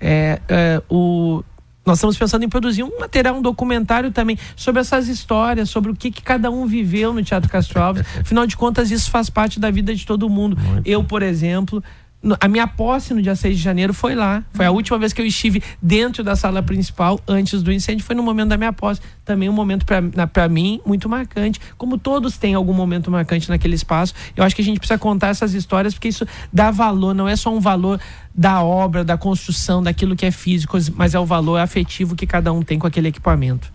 É, 0.00 0.40
é, 0.48 0.82
o, 0.88 1.44
nós 1.86 1.98
estamos 1.98 2.18
pensando 2.18 2.44
em 2.44 2.48
produzir 2.48 2.82
um 2.82 2.98
material, 2.98 3.36
um 3.36 3.42
documentário 3.42 4.10
também, 4.10 4.36
sobre 4.56 4.80
essas 4.80 5.06
histórias, 5.06 5.70
sobre 5.70 5.92
o 5.92 5.94
que, 5.94 6.10
que 6.10 6.20
cada 6.20 6.50
um 6.50 6.66
viveu 6.66 7.14
no 7.14 7.22
Teatro 7.22 7.48
Castro 7.48 7.80
Alves. 7.80 8.04
Afinal 8.20 8.44
de 8.44 8.56
contas, 8.56 8.90
isso 8.90 9.08
faz 9.08 9.30
parte 9.30 9.60
da 9.60 9.70
vida 9.70 9.94
de 9.94 10.04
todo 10.04 10.28
mundo. 10.28 10.58
Eu, 10.84 11.04
por 11.04 11.22
exemplo. 11.22 11.82
A 12.40 12.48
minha 12.48 12.66
posse 12.66 13.14
no 13.14 13.22
dia 13.22 13.36
6 13.36 13.56
de 13.56 13.62
janeiro 13.62 13.94
foi 13.94 14.14
lá. 14.14 14.42
Foi 14.52 14.66
a 14.66 14.70
última 14.70 14.98
vez 14.98 15.12
que 15.12 15.20
eu 15.20 15.26
estive 15.26 15.62
dentro 15.80 16.24
da 16.24 16.34
sala 16.34 16.62
principal 16.62 17.20
antes 17.26 17.62
do 17.62 17.72
incêndio, 17.72 18.04
foi 18.04 18.16
no 18.16 18.22
momento 18.22 18.48
da 18.48 18.56
minha 18.56 18.72
posse. 18.72 19.00
Também 19.24 19.48
um 19.48 19.52
momento 19.52 19.86
para 20.32 20.48
mim 20.48 20.80
muito 20.84 21.08
marcante. 21.08 21.60
Como 21.76 21.98
todos 21.98 22.36
têm 22.36 22.54
algum 22.54 22.72
momento 22.72 23.10
marcante 23.10 23.48
naquele 23.48 23.74
espaço, 23.74 24.14
eu 24.36 24.42
acho 24.44 24.54
que 24.54 24.62
a 24.62 24.64
gente 24.64 24.78
precisa 24.78 24.98
contar 24.98 25.28
essas 25.28 25.54
histórias 25.54 25.94
porque 25.94 26.08
isso 26.08 26.26
dá 26.52 26.70
valor, 26.70 27.14
não 27.14 27.28
é 27.28 27.36
só 27.36 27.54
um 27.54 27.60
valor 27.60 28.00
da 28.34 28.62
obra, 28.62 29.04
da 29.04 29.16
construção, 29.16 29.82
daquilo 29.82 30.14
que 30.14 30.26
é 30.26 30.30
físico, 30.30 30.76
mas 30.94 31.14
é 31.14 31.18
o 31.18 31.24
valor 31.24 31.58
afetivo 31.58 32.14
que 32.14 32.26
cada 32.26 32.52
um 32.52 32.62
tem 32.62 32.78
com 32.78 32.86
aquele 32.86 33.08
equipamento. 33.08 33.72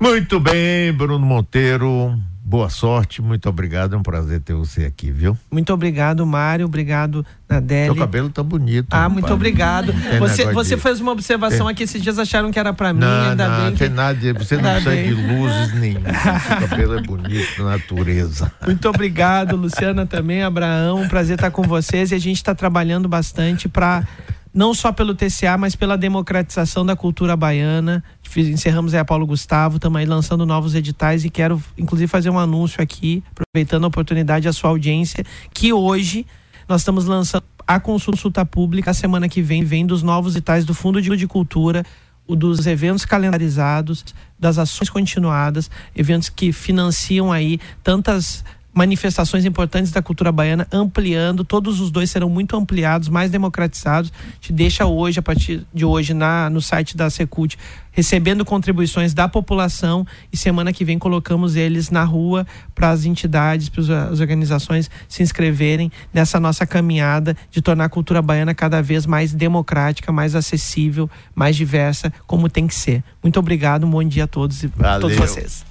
Muito 0.00 0.38
bem, 0.38 0.92
Bruno 0.92 1.24
Monteiro. 1.24 2.18
Boa 2.48 2.70
sorte, 2.70 3.20
muito 3.20 3.46
obrigado. 3.46 3.94
É 3.94 3.98
um 3.98 4.02
prazer 4.02 4.40
ter 4.40 4.54
você 4.54 4.86
aqui, 4.86 5.10
viu? 5.10 5.36
Muito 5.50 5.70
obrigado, 5.70 6.24
Mário. 6.26 6.64
Obrigado, 6.64 7.22
Nadeli. 7.46 7.88
Seu 7.88 7.94
cabelo 7.94 8.30
tá 8.30 8.42
bonito. 8.42 8.86
Ah, 8.90 9.06
muito 9.06 9.30
obrigado. 9.30 9.92
Você, 10.18 10.50
você 10.50 10.74
de... 10.74 10.80
fez 10.80 10.98
uma 10.98 11.12
observação 11.12 11.66
tem... 11.66 11.74
aqui, 11.74 11.82
esses 11.82 12.02
dias 12.02 12.18
acharam 12.18 12.50
que 12.50 12.58
era 12.58 12.72
para 12.72 12.94
mim, 12.94 13.00
não, 13.00 13.30
ainda 13.30 13.46
não, 13.46 13.64
bem. 13.66 13.74
Tem 13.74 13.90
nada, 13.90 14.18
de, 14.18 14.32
você 14.32 14.56
não 14.56 14.62
precisa 14.62 14.96
de 14.96 15.12
luzes 15.12 15.74
nenhuma. 15.74 16.08
Seu 16.40 16.68
cabelo 16.68 16.98
é 16.98 17.02
bonito, 17.02 17.62
natureza. 17.62 18.50
Muito 18.64 18.88
obrigado, 18.88 19.54
Luciana 19.54 20.06
também, 20.06 20.42
Abraão. 20.42 21.02
Um 21.02 21.08
prazer 21.08 21.34
estar 21.34 21.50
com 21.50 21.64
vocês 21.64 22.12
e 22.12 22.14
a 22.14 22.18
gente 22.18 22.36
está 22.36 22.54
trabalhando 22.54 23.06
bastante 23.06 23.68
para 23.68 24.06
não 24.54 24.72
só 24.72 24.90
pelo 24.90 25.14
TCA, 25.14 25.56
mas 25.58 25.76
pela 25.76 25.96
democratização 25.98 26.84
da 26.84 26.96
cultura 26.96 27.36
baiana. 27.36 28.02
Encerramos 28.36 28.94
aí 28.94 29.00
a 29.00 29.04
Paulo 29.04 29.26
Gustavo, 29.26 29.76
estamos 29.76 29.98
aí 29.98 30.06
lançando 30.06 30.44
novos 30.44 30.74
editais 30.74 31.24
e 31.24 31.30
quero, 31.30 31.62
inclusive, 31.76 32.06
fazer 32.06 32.30
um 32.30 32.38
anúncio 32.38 32.82
aqui, 32.82 33.22
aproveitando 33.30 33.84
a 33.84 33.88
oportunidade, 33.88 34.46
a 34.46 34.52
sua 34.52 34.70
audiência, 34.70 35.24
que 35.52 35.72
hoje 35.72 36.26
nós 36.68 36.82
estamos 36.82 37.06
lançando 37.06 37.44
a 37.66 37.80
consulta 37.80 38.44
pública. 38.44 38.90
A 38.90 38.94
semana 38.94 39.28
que 39.28 39.42
vem, 39.42 39.64
vem 39.64 39.86
dos 39.86 40.02
novos 40.02 40.36
editais 40.36 40.64
do 40.64 40.74
Fundo 40.74 41.00
de 41.00 41.26
Cultura, 41.26 41.84
dos 42.28 42.66
eventos 42.66 43.04
calendarizados, 43.04 44.04
das 44.38 44.58
ações 44.58 44.90
continuadas, 44.90 45.70
eventos 45.96 46.28
que 46.28 46.52
financiam 46.52 47.32
aí 47.32 47.58
tantas 47.82 48.44
manifestações 48.78 49.44
importantes 49.44 49.90
da 49.90 50.00
cultura 50.00 50.30
baiana, 50.30 50.64
ampliando, 50.70 51.42
todos 51.42 51.80
os 51.80 51.90
dois 51.90 52.12
serão 52.12 52.30
muito 52.30 52.56
ampliados, 52.56 53.08
mais 53.08 53.28
democratizados. 53.28 54.12
Te 54.40 54.52
deixa 54.52 54.86
hoje, 54.86 55.18
a 55.18 55.22
partir 55.22 55.66
de 55.74 55.84
hoje, 55.84 56.14
na, 56.14 56.48
no 56.48 56.62
site 56.62 56.96
da 56.96 57.10
Secult, 57.10 57.56
recebendo 57.90 58.44
contribuições 58.44 59.12
da 59.12 59.26
população 59.26 60.06
e 60.32 60.36
semana 60.36 60.72
que 60.72 60.84
vem 60.84 60.96
colocamos 60.96 61.56
eles 61.56 61.90
na 61.90 62.04
rua 62.04 62.46
para 62.72 62.90
as 62.90 63.04
entidades, 63.04 63.68
para 63.68 64.10
as 64.10 64.20
organizações 64.20 64.88
se 65.08 65.24
inscreverem 65.24 65.90
nessa 66.14 66.38
nossa 66.38 66.64
caminhada 66.64 67.36
de 67.50 67.60
tornar 67.60 67.86
a 67.86 67.88
cultura 67.88 68.22
baiana 68.22 68.54
cada 68.54 68.80
vez 68.80 69.06
mais 69.06 69.34
democrática, 69.34 70.12
mais 70.12 70.36
acessível, 70.36 71.10
mais 71.34 71.56
diversa, 71.56 72.12
como 72.28 72.48
tem 72.48 72.68
que 72.68 72.76
ser. 72.76 73.02
Muito 73.20 73.40
obrigado, 73.40 73.84
um 73.84 73.90
bom 73.90 74.04
dia 74.04 74.22
a 74.22 74.28
todos 74.28 74.62
e 74.62 74.70
a 74.78 75.00
todos 75.00 75.16
vocês. 75.16 75.64